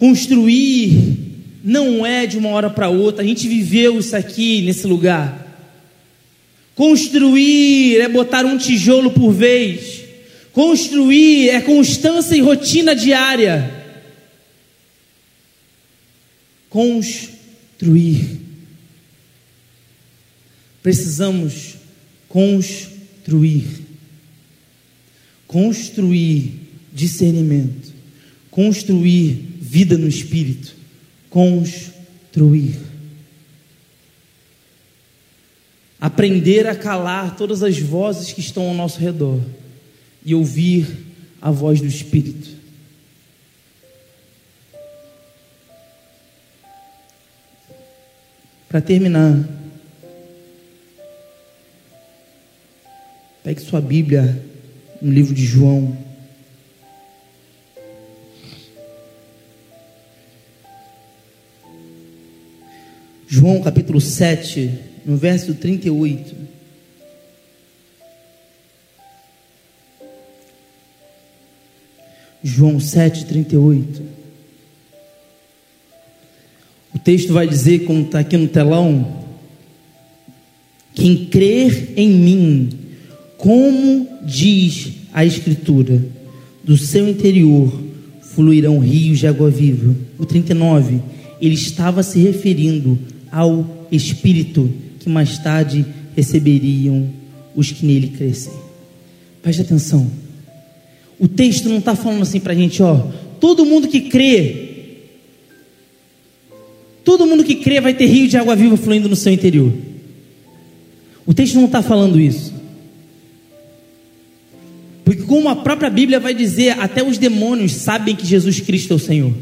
Construir 0.06 1.18
não 1.64 2.06
é 2.06 2.28
de 2.28 2.38
uma 2.38 2.50
hora 2.50 2.70
para 2.70 2.90
outra, 2.90 3.24
a 3.24 3.28
gente 3.28 3.48
viveu 3.48 3.98
isso 3.98 4.16
aqui 4.16 4.62
nesse 4.62 4.86
lugar. 4.86 5.44
Construir 6.76 8.02
é 8.02 8.08
botar 8.08 8.46
um 8.46 8.56
tijolo 8.56 9.10
por 9.10 9.32
vez. 9.32 10.04
Construir 10.52 11.50
é 11.50 11.60
constância 11.60 12.36
e 12.36 12.40
rotina 12.40 12.96
diária. 12.96 13.84
Construir. 16.70 18.42
Precisamos 20.84 21.78
construir. 22.30 23.66
Construir 25.48 26.54
discernimento. 26.94 27.92
Construir 28.52 29.55
vida 29.76 29.98
no 29.98 30.08
espírito. 30.08 30.74
Construir. 31.30 32.80
Aprender 36.00 36.66
a 36.66 36.74
calar 36.74 37.36
todas 37.36 37.62
as 37.62 37.78
vozes 37.78 38.32
que 38.32 38.40
estão 38.40 38.70
ao 38.70 38.74
nosso 38.74 39.02
redor 39.02 39.42
e 40.24 40.34
ouvir 40.34 40.88
a 41.42 41.52
voz 41.52 41.82
do 41.82 41.88
Espírito. 41.88 42.56
Para 48.70 48.80
terminar, 48.80 49.46
pegue 53.44 53.60
sua 53.60 53.82
Bíblia 53.82 54.42
no 55.02 55.12
livro 55.12 55.34
de 55.34 55.46
João. 55.46 56.05
João 63.38 63.62
capítulo 63.62 64.00
7, 64.00 64.72
no 65.06 65.18
verso 65.18 65.54
38. 65.56 66.34
João 72.42 72.78
7,38. 72.78 74.02
O 76.94 77.00
texto 77.00 77.34
vai 77.34 77.46
dizer, 77.46 77.80
como 77.80 78.04
está 78.04 78.20
aqui 78.20 78.38
no 78.38 78.48
telão: 78.48 79.26
Quem 80.94 81.26
crer 81.26 81.92
em 81.98 82.10
mim, 82.12 82.70
como 83.38 84.08
diz 84.24 84.94
a 85.12 85.26
Escritura, 85.26 86.02
do 86.64 86.78
seu 86.78 87.06
interior 87.06 87.84
fluirão 88.22 88.80
rios 88.80 89.20
de 89.20 89.28
água 89.28 89.50
viva. 89.50 89.94
O 90.18 90.26
39, 90.26 91.02
ele 91.42 91.56
estava 91.56 92.02
se 92.02 92.18
referindo 92.20 92.98
ao 93.36 93.86
Espírito 93.92 94.74
que 94.98 95.10
mais 95.10 95.38
tarde 95.38 95.86
receberiam 96.16 97.10
os 97.54 97.70
que 97.70 97.86
nele 97.86 98.08
crescem. 98.08 98.54
Preste 99.44 99.62
atenção. 99.62 100.10
O 101.20 101.28
texto 101.28 101.68
não 101.68 101.80
está 101.80 101.98
falando 101.98 102.22
assim 102.22 102.40
para 102.40 102.54
a 102.54 102.56
gente, 102.56 102.82
ó, 102.82 102.96
todo 103.42 103.66
mundo 103.66 103.90
que 103.90 104.02
crê, 104.02 104.70
todo 107.04 107.26
mundo 107.26 107.44
que 107.44 107.56
crê 107.56 107.82
vai 107.82 107.94
ter 107.94 108.06
rio 108.06 108.30
de 108.30 108.38
água 108.38 108.56
viva 108.56 108.78
fluindo 108.78 109.10
no 109.10 109.18
seu 109.18 109.34
interior. 109.34 109.74
O 111.26 111.34
texto 111.34 111.56
não 111.56 111.66
está 111.66 111.82
falando 111.82 112.18
isso. 112.18 112.54
Porque, 115.04 115.24
como 115.24 115.50
a 115.50 115.58
própria 115.58 115.90
Bíblia 115.90 116.22
vai 116.22 116.34
dizer, 116.34 116.80
até 116.80 117.04
os 117.04 117.18
demônios 117.18 117.74
sabem 117.74 118.16
que 118.16 118.26
Jesus 118.26 118.62
Cristo 118.62 118.94
é 118.94 118.96
o 118.96 119.00
Senhor. 119.00 119.34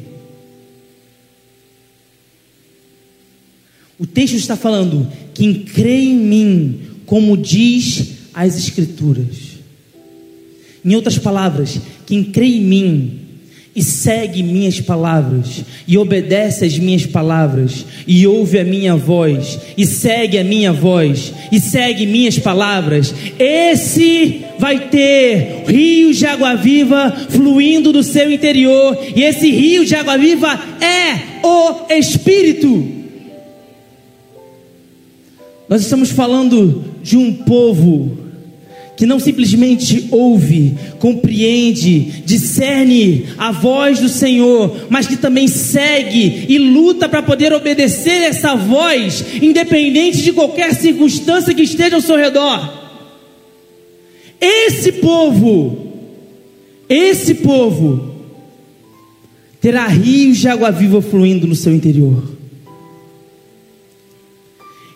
O 4.04 4.06
texto 4.06 4.36
está 4.36 4.58
falando: 4.58 5.08
quem 5.34 5.54
crê 5.54 6.02
em 6.02 6.16
mim, 6.18 6.80
como 7.06 7.38
diz 7.38 8.16
as 8.34 8.58
Escrituras. 8.58 9.54
Em 10.84 10.94
outras 10.94 11.18
palavras, 11.18 11.80
quem 12.06 12.22
crê 12.22 12.48
em 12.48 12.62
mim 12.62 13.20
e 13.74 13.82
segue 13.82 14.44
minhas 14.44 14.80
palavras, 14.82 15.63
e 15.88 15.98
obedece 15.98 16.66
às 16.66 16.78
minhas 16.78 17.06
palavras, 17.06 17.86
e 18.06 18.28
ouve 18.28 18.60
a 18.60 18.63
minha 18.63 18.96
voz, 18.96 19.58
e 19.76 19.86
segue 19.86 20.38
a 20.38 20.44
minha 20.44 20.72
voz, 20.72 21.34
e 21.52 21.60
segue 21.60 22.06
minhas 22.06 22.38
palavras, 22.38 23.16
esse 23.39 24.42
vai 24.60 24.89
ter 24.89 25.63
rios 25.66 26.18
de 26.18 26.26
água 26.28 26.56
viva 26.56 27.10
fluindo 27.30 27.92
do 27.92 28.04
seu 28.04 28.30
interior, 28.30 28.96
e 29.16 29.24
esse 29.24 29.50
rio 29.50 29.86
de 29.86 29.96
água 29.96 30.18
viva 30.18 30.54
é 30.80 31.48
o 31.48 31.92
Espírito. 31.92 33.03
Nós 35.74 35.82
estamos 35.82 36.12
falando 36.12 36.84
de 37.02 37.18
um 37.18 37.34
povo 37.34 38.16
que 38.96 39.08
não 39.08 39.20
simplesmente 39.20 40.08
ouve, 40.12 40.78
compreende, 41.00 42.22
discerne 42.24 43.26
a 43.40 43.52
voz 43.52 44.00
do 44.00 44.08
Senhor, 44.08 44.86
mas 44.88 45.08
que 45.08 45.18
também 45.18 45.48
segue 45.48 46.46
e 46.48 46.60
luta 46.60 47.10
para 47.10 47.24
poder 47.24 47.52
obedecer 47.54 48.22
essa 48.22 48.54
voz, 48.54 49.26
independente 49.42 50.22
de 50.22 50.32
qualquer 50.32 50.76
circunstância 50.76 51.56
que 51.56 51.64
esteja 51.64 51.96
ao 51.96 52.04
seu 52.04 52.18
redor. 52.18 52.72
Esse 54.40 54.92
povo, 54.92 55.88
esse 56.88 57.34
povo, 57.34 58.13
terá 59.60 59.88
rios 59.88 60.38
de 60.38 60.48
água 60.48 60.69
viva 60.69 61.02
fluindo 61.02 61.48
no 61.48 61.56
seu 61.56 61.74
interior. 61.74 62.33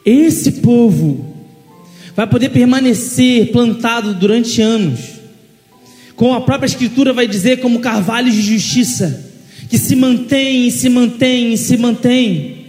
Esse 0.09 0.53
povo 0.53 1.35
vai 2.15 2.25
poder 2.25 2.47
permanecer 2.47 3.51
plantado 3.51 4.13
durante 4.13 4.61
anos. 4.61 5.01
Como 6.15 6.33
a 6.33 6.39
própria 6.39 6.65
Escritura 6.65 7.11
vai 7.11 7.27
dizer, 7.27 7.59
como 7.59 7.81
carvalhos 7.81 8.33
de 8.33 8.41
justiça, 8.41 9.29
que 9.67 9.77
se 9.77 9.97
mantém, 9.97 10.71
se 10.71 10.87
mantém, 10.87 11.57
se 11.57 11.75
mantém. 11.75 12.67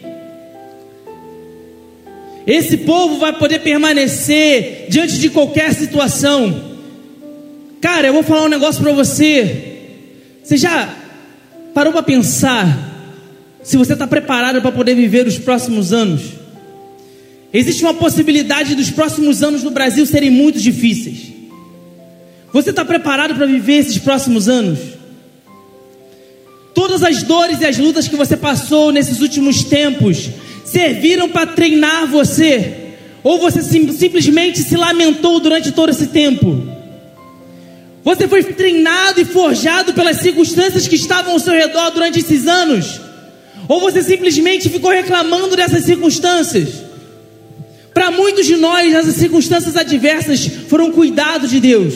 Esse 2.45 2.79
povo 2.79 3.21
vai 3.21 3.33
poder 3.33 3.61
permanecer 3.61 4.87
diante 4.89 5.21
de 5.21 5.31
qualquer 5.31 5.73
situação. 5.75 6.61
Cara, 7.81 8.09
eu 8.09 8.15
vou 8.15 8.25
falar 8.25 8.47
um 8.47 8.49
negócio 8.49 8.83
para 8.83 8.93
você. 8.93 9.77
Você 10.43 10.57
já 10.57 10.93
parou 11.73 11.93
para 11.93 12.03
pensar 12.03 13.15
se 13.63 13.77
você 13.77 13.93
está 13.93 14.09
preparado 14.09 14.61
para 14.61 14.73
poder 14.73 14.97
viver 14.97 15.25
os 15.25 15.39
próximos 15.39 15.93
anos? 15.93 16.48
Existe 17.53 17.83
uma 17.83 17.95
possibilidade 17.95 18.75
dos 18.75 18.91
próximos 18.91 19.43
anos 19.43 19.63
no 19.63 19.71
Brasil 19.71 20.05
serem 20.05 20.31
muito 20.31 20.61
difíceis. 20.61 21.33
Você 22.53 22.71
está 22.71 22.85
preparado 22.85 23.35
para 23.35 23.47
viver 23.47 23.79
esses 23.79 23.99
próximos 23.99 24.49
anos? 24.49 24.79
Todas 26.75 27.03
as 27.03 27.23
dores 27.23 27.61
e 27.61 27.67
as 27.67 27.79
lutas 27.79 28.07
que 28.07 28.17
você 28.17 28.37
passou 28.37 28.93
nesses 28.93 29.21
últimos 29.21 29.65
tempos, 29.65 30.29
serviram 30.65 31.29
para 31.29 31.47
treinar 31.47 32.07
você? 32.07 32.75
Ou 33.25 33.39
você 33.39 33.63
sim, 33.63 33.91
simplesmente 33.93 34.61
se 34.61 34.77
lamentou 34.77 35.41
durante 35.41 35.73
todo 35.73 35.91
esse 35.91 36.09
tempo? 36.09 36.63
Você 38.05 38.29
foi 38.29 38.43
treinado 38.45 39.21
e 39.21 39.25
forjado 39.25 39.93
pelas 39.93 40.19
circunstâncias 40.19 40.87
que 40.87 40.97
estavam 40.97 41.33
ao 41.33 41.39
seu 41.39 41.53
redor 41.53 41.91
durante 41.91 42.21
esses 42.21 42.47
anos? 42.47 43.01
Ou 43.67 43.81
você 43.81 44.03
simplesmente 44.03 44.69
ficou 44.69 44.91
reclamando 44.91 45.57
dessas 45.57 45.85
circunstâncias? 45.85 46.88
Para 47.93 48.11
muitos 48.11 48.47
de 48.47 48.57
nós, 48.57 48.95
as 48.95 49.15
circunstâncias 49.17 49.77
adversas 49.77 50.47
foram 50.47 50.93
cuidado 50.93 51.49
de 51.49 51.61
Deus, 51.61 51.95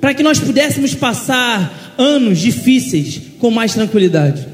para 0.00 0.14
que 0.14 0.22
nós 0.22 0.38
pudéssemos 0.38 0.94
passar 0.94 1.94
anos 1.98 2.38
difíceis 2.38 3.20
com 3.38 3.50
mais 3.50 3.74
tranquilidade. 3.74 4.46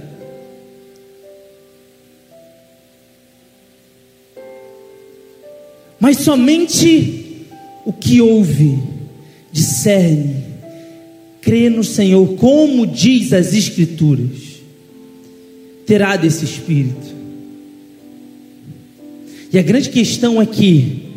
Mas 6.00 6.18
somente 6.18 7.46
o 7.84 7.92
que 7.92 8.20
ouve, 8.20 8.78
discerne, 9.50 10.44
crê 11.40 11.68
no 11.68 11.82
Senhor, 11.82 12.36
como 12.36 12.86
diz 12.86 13.32
as 13.32 13.52
Escrituras, 13.52 14.60
terá 15.86 16.16
desse 16.16 16.44
Espírito. 16.44 17.17
E 19.53 19.59
a 19.59 19.62
grande 19.62 19.88
questão 19.88 20.40
é 20.40 20.46
que, 20.46 21.09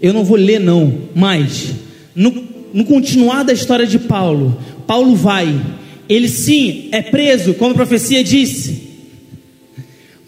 eu 0.00 0.12
não 0.12 0.24
vou 0.24 0.36
ler 0.36 0.60
não, 0.60 0.92
mas 1.14 1.72
no, 2.14 2.32
no 2.72 2.84
continuar 2.84 3.42
da 3.42 3.52
história 3.52 3.86
de 3.86 3.98
Paulo, 3.98 4.56
Paulo 4.86 5.14
vai, 5.16 5.60
ele 6.08 6.28
sim 6.28 6.88
é 6.92 7.02
preso, 7.02 7.54
como 7.54 7.72
a 7.72 7.74
profecia 7.74 8.22
disse, 8.22 8.88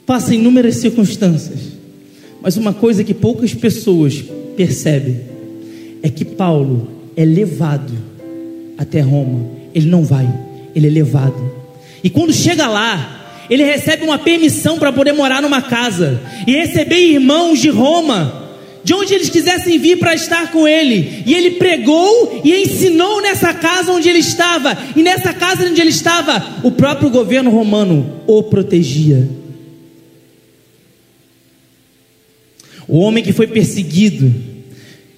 passa 0.04 0.34
inúmeras 0.34 0.76
circunstâncias, 0.76 1.60
mas 2.40 2.56
uma 2.56 2.72
coisa 2.72 3.04
que 3.04 3.14
poucas 3.14 3.54
pessoas 3.54 4.22
percebem 4.56 5.20
é 6.02 6.08
que 6.08 6.24
Paulo 6.24 6.88
é 7.16 7.24
levado 7.24 7.92
até 8.76 9.00
Roma, 9.00 9.48
ele 9.72 9.86
não 9.86 10.02
vai, 10.02 10.28
ele 10.74 10.88
é 10.88 10.90
levado, 10.90 11.52
e 12.02 12.10
quando 12.10 12.32
chega 12.32 12.66
lá, 12.66 13.21
ele 13.48 13.64
recebe 13.64 14.04
uma 14.04 14.18
permissão 14.18 14.78
para 14.78 14.92
poder 14.92 15.12
morar 15.12 15.42
numa 15.42 15.62
casa 15.62 16.20
e 16.46 16.52
receber 16.52 16.98
irmãos 16.98 17.60
de 17.60 17.68
Roma, 17.68 18.50
de 18.84 18.94
onde 18.94 19.14
eles 19.14 19.30
quisessem 19.30 19.78
vir 19.78 19.98
para 19.98 20.14
estar 20.14 20.50
com 20.50 20.66
ele. 20.66 21.22
E 21.26 21.34
ele 21.34 21.52
pregou 21.52 22.40
e 22.44 22.62
ensinou 22.62 23.20
nessa 23.20 23.52
casa 23.54 23.92
onde 23.92 24.08
ele 24.08 24.18
estava, 24.18 24.76
e 24.96 25.02
nessa 25.02 25.32
casa 25.32 25.66
onde 25.66 25.80
ele 25.80 25.90
estava, 25.90 26.60
o 26.62 26.70
próprio 26.70 27.10
governo 27.10 27.50
romano 27.50 28.22
o 28.26 28.42
protegia. 28.42 29.28
O 32.88 32.98
homem 32.98 33.22
que 33.22 33.32
foi 33.32 33.46
perseguido, 33.46 34.34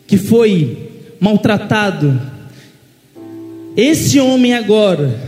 que 0.06 0.16
foi 0.18 0.90
maltratado, 1.18 2.20
esse 3.76 4.20
homem 4.20 4.54
agora, 4.54 5.18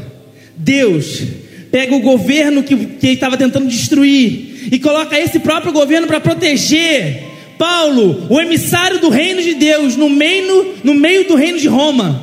Deus 0.56 1.22
pega 1.70 1.94
o 1.94 2.00
governo 2.00 2.62
que, 2.62 2.76
que 2.76 3.06
ele 3.06 3.14
estava 3.14 3.36
tentando 3.36 3.68
destruir 3.68 4.68
e 4.70 4.78
coloca 4.78 5.18
esse 5.18 5.38
próprio 5.38 5.72
governo 5.72 6.06
para 6.06 6.20
proteger 6.20 7.24
Paulo, 7.58 8.26
o 8.28 8.40
emissário 8.40 9.00
do 9.00 9.08
reino 9.08 9.42
de 9.42 9.54
Deus, 9.54 9.96
no 9.96 10.10
meio, 10.10 10.74
no 10.84 10.94
meio 10.94 11.26
do 11.26 11.34
reino 11.34 11.58
de 11.58 11.68
Roma. 11.68 12.22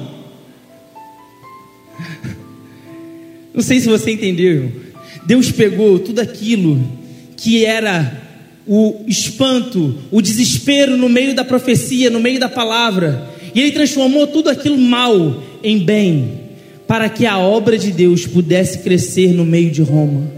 Não 3.53 3.61
sei 3.61 3.79
se 3.79 3.87
você 3.87 4.11
entendeu. 4.11 4.71
Deus 5.25 5.51
pegou 5.51 5.97
tudo 5.99 6.19
aquilo 6.19 6.81
que 7.35 7.65
era 7.65 8.21
o 8.67 9.03
espanto, 9.07 9.97
o 10.11 10.21
desespero 10.21 10.95
no 10.95 11.09
meio 11.09 11.33
da 11.33 11.43
profecia, 11.43 12.09
no 12.09 12.19
meio 12.19 12.39
da 12.39 12.47
palavra, 12.47 13.27
e 13.53 13.59
ele 13.59 13.71
transformou 13.71 14.27
tudo 14.27 14.49
aquilo 14.49 14.77
mal 14.77 15.43
em 15.63 15.79
bem 15.79 16.42
para 16.87 17.09
que 17.09 17.25
a 17.25 17.37
obra 17.37 17.77
de 17.77 17.91
Deus 17.91 18.25
pudesse 18.25 18.79
crescer 18.79 19.33
no 19.33 19.45
meio 19.45 19.71
de 19.71 19.81
Roma. 19.81 20.29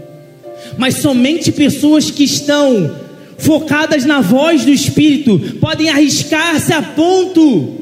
Mas 0.78 0.96
somente 0.96 1.52
pessoas 1.52 2.10
que 2.10 2.24
estão 2.24 2.90
focadas 3.38 4.04
na 4.04 4.20
voz 4.20 4.64
do 4.64 4.70
Espírito 4.70 5.38
podem 5.60 5.88
arriscar-se 5.88 6.72
a 6.72 6.82
ponto 6.82 7.74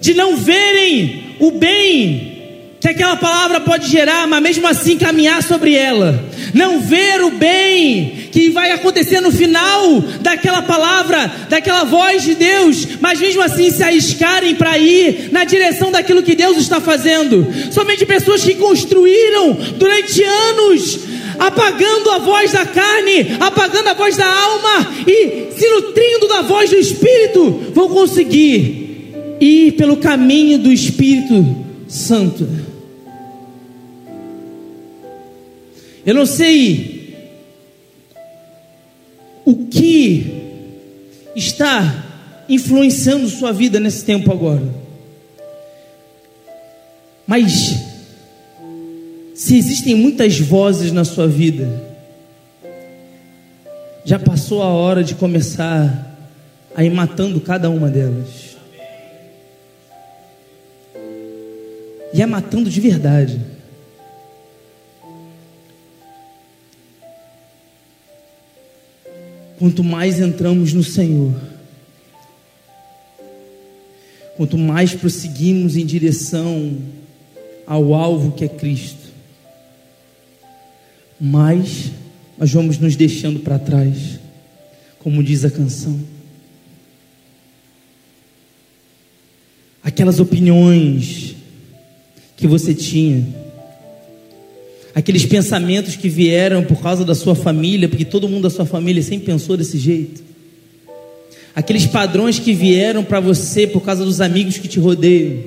de 0.00 0.14
não 0.14 0.36
verem 0.36 1.24
o 1.40 1.50
bem 1.52 2.36
que 2.80 2.88
aquela 2.88 3.16
palavra 3.16 3.60
pode 3.60 3.90
gerar, 3.90 4.26
mas 4.28 4.42
mesmo 4.42 4.68
assim 4.68 4.96
caminhar 4.96 5.42
sobre 5.42 5.74
ela, 5.74 6.22
não 6.54 6.80
ver 6.80 7.22
o 7.22 7.30
bem 7.30 8.28
que 8.30 8.50
vai 8.50 8.70
acontecer 8.70 9.20
no 9.20 9.32
final 9.32 10.00
daquela 10.20 10.62
palavra, 10.62 11.30
daquela 11.48 11.84
voz 11.84 12.22
de 12.22 12.34
Deus, 12.34 12.86
mas 13.00 13.20
mesmo 13.20 13.42
assim 13.42 13.70
se 13.70 13.82
arriscarem 13.82 14.54
para 14.54 14.76
ir 14.78 15.30
na 15.32 15.44
direção 15.44 15.90
daquilo 15.90 16.22
que 16.22 16.34
Deus 16.34 16.56
está 16.56 16.80
fazendo. 16.80 17.46
Somente 17.70 18.04
pessoas 18.04 18.44
que 18.44 18.54
construíram 18.54 19.56
durante 19.78 20.22
anos, 20.22 20.98
apagando 21.38 22.10
a 22.10 22.18
voz 22.18 22.52
da 22.52 22.64
carne, 22.64 23.36
apagando 23.40 23.88
a 23.88 23.94
voz 23.94 24.16
da 24.16 24.26
alma 24.26 24.92
e 25.06 25.48
se 25.56 25.68
nutrindo 25.70 26.28
da 26.28 26.42
voz 26.42 26.70
do 26.70 26.76
Espírito, 26.76 27.72
vão 27.74 27.88
conseguir 27.88 28.86
ir 29.40 29.72
pelo 29.72 29.96
caminho 29.96 30.58
do 30.58 30.72
Espírito 30.72 31.44
Santo. 31.88 32.75
Eu 36.06 36.14
não 36.14 36.24
sei 36.24 37.16
o 39.44 39.66
que 39.66 40.24
está 41.34 42.04
influenciando 42.48 43.28
sua 43.28 43.52
vida 43.52 43.80
nesse 43.80 44.04
tempo 44.04 44.30
agora. 44.30 44.62
Mas 47.26 47.74
se 49.34 49.58
existem 49.58 49.96
muitas 49.96 50.38
vozes 50.38 50.92
na 50.92 51.04
sua 51.04 51.26
vida, 51.26 51.68
já 54.04 54.16
passou 54.16 54.62
a 54.62 54.68
hora 54.68 55.02
de 55.02 55.16
começar 55.16 56.16
a 56.76 56.84
ir 56.84 56.90
matando 56.90 57.40
cada 57.40 57.68
uma 57.68 57.88
delas. 57.90 58.56
E 62.14 62.22
é 62.22 62.26
matando 62.26 62.70
de 62.70 62.80
verdade. 62.80 63.55
Quanto 69.58 69.82
mais 69.82 70.20
entramos 70.20 70.72
no 70.72 70.84
Senhor, 70.84 71.34
quanto 74.36 74.58
mais 74.58 74.94
prosseguimos 74.94 75.76
em 75.76 75.86
direção 75.86 76.76
ao 77.66 77.94
alvo 77.94 78.32
que 78.32 78.44
é 78.44 78.48
Cristo, 78.48 79.06
mais 81.18 81.90
nós 82.36 82.52
vamos 82.52 82.78
nos 82.78 82.96
deixando 82.96 83.40
para 83.40 83.58
trás, 83.58 84.20
como 84.98 85.22
diz 85.22 85.44
a 85.44 85.50
canção. 85.50 85.98
Aquelas 89.82 90.20
opiniões 90.20 91.34
que 92.36 92.46
você 92.46 92.74
tinha, 92.74 93.26
aqueles 94.96 95.26
pensamentos 95.26 95.94
que 95.94 96.08
vieram 96.08 96.64
por 96.64 96.80
causa 96.80 97.04
da 97.04 97.14
sua 97.14 97.34
família, 97.34 97.86
porque 97.86 98.02
todo 98.02 98.26
mundo 98.26 98.44
da 98.44 98.50
sua 98.50 98.64
família 98.64 99.02
sempre 99.02 99.26
pensou 99.26 99.54
desse 99.54 99.76
jeito. 99.76 100.22
Aqueles 101.54 101.84
padrões 101.84 102.38
que 102.38 102.54
vieram 102.54 103.04
para 103.04 103.20
você 103.20 103.66
por 103.66 103.82
causa 103.82 104.06
dos 104.06 104.22
amigos 104.22 104.56
que 104.56 104.66
te 104.66 104.80
rodeiam. 104.80 105.40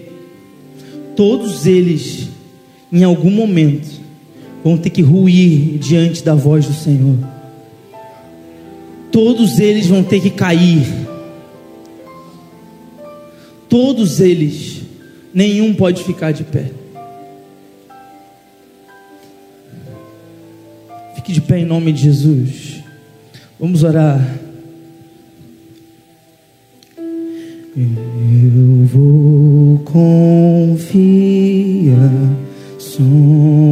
Todos 1.15 1.65
eles, 1.65 2.27
em 2.93 3.03
algum 3.03 3.31
momento, 3.31 3.89
vão 4.63 4.77
ter 4.77 4.91
que 4.91 5.01
ruir 5.01 5.79
diante 5.79 6.23
da 6.23 6.35
voz 6.35 6.67
do 6.67 6.73
Senhor. 6.73 7.17
Todos 9.11 9.57
eles 9.57 9.87
vão 9.87 10.03
ter 10.03 10.21
que 10.21 10.29
cair. 10.29 10.85
Todos 13.67 14.19
eles, 14.19 14.83
nenhum 15.33 15.73
pode 15.73 16.03
ficar 16.03 16.33
de 16.33 16.43
pé. 16.43 16.78
Fique 21.29 21.41
de 21.41 21.45
pé 21.45 21.59
em 21.59 21.65
nome 21.65 21.93
de 21.93 22.01
Jesus. 22.01 22.81
Vamos 23.59 23.83
orar. 23.83 24.19
Eu 27.77 28.85
vou 28.85 29.77
confiar 29.85 30.89
Ti. 32.79 33.68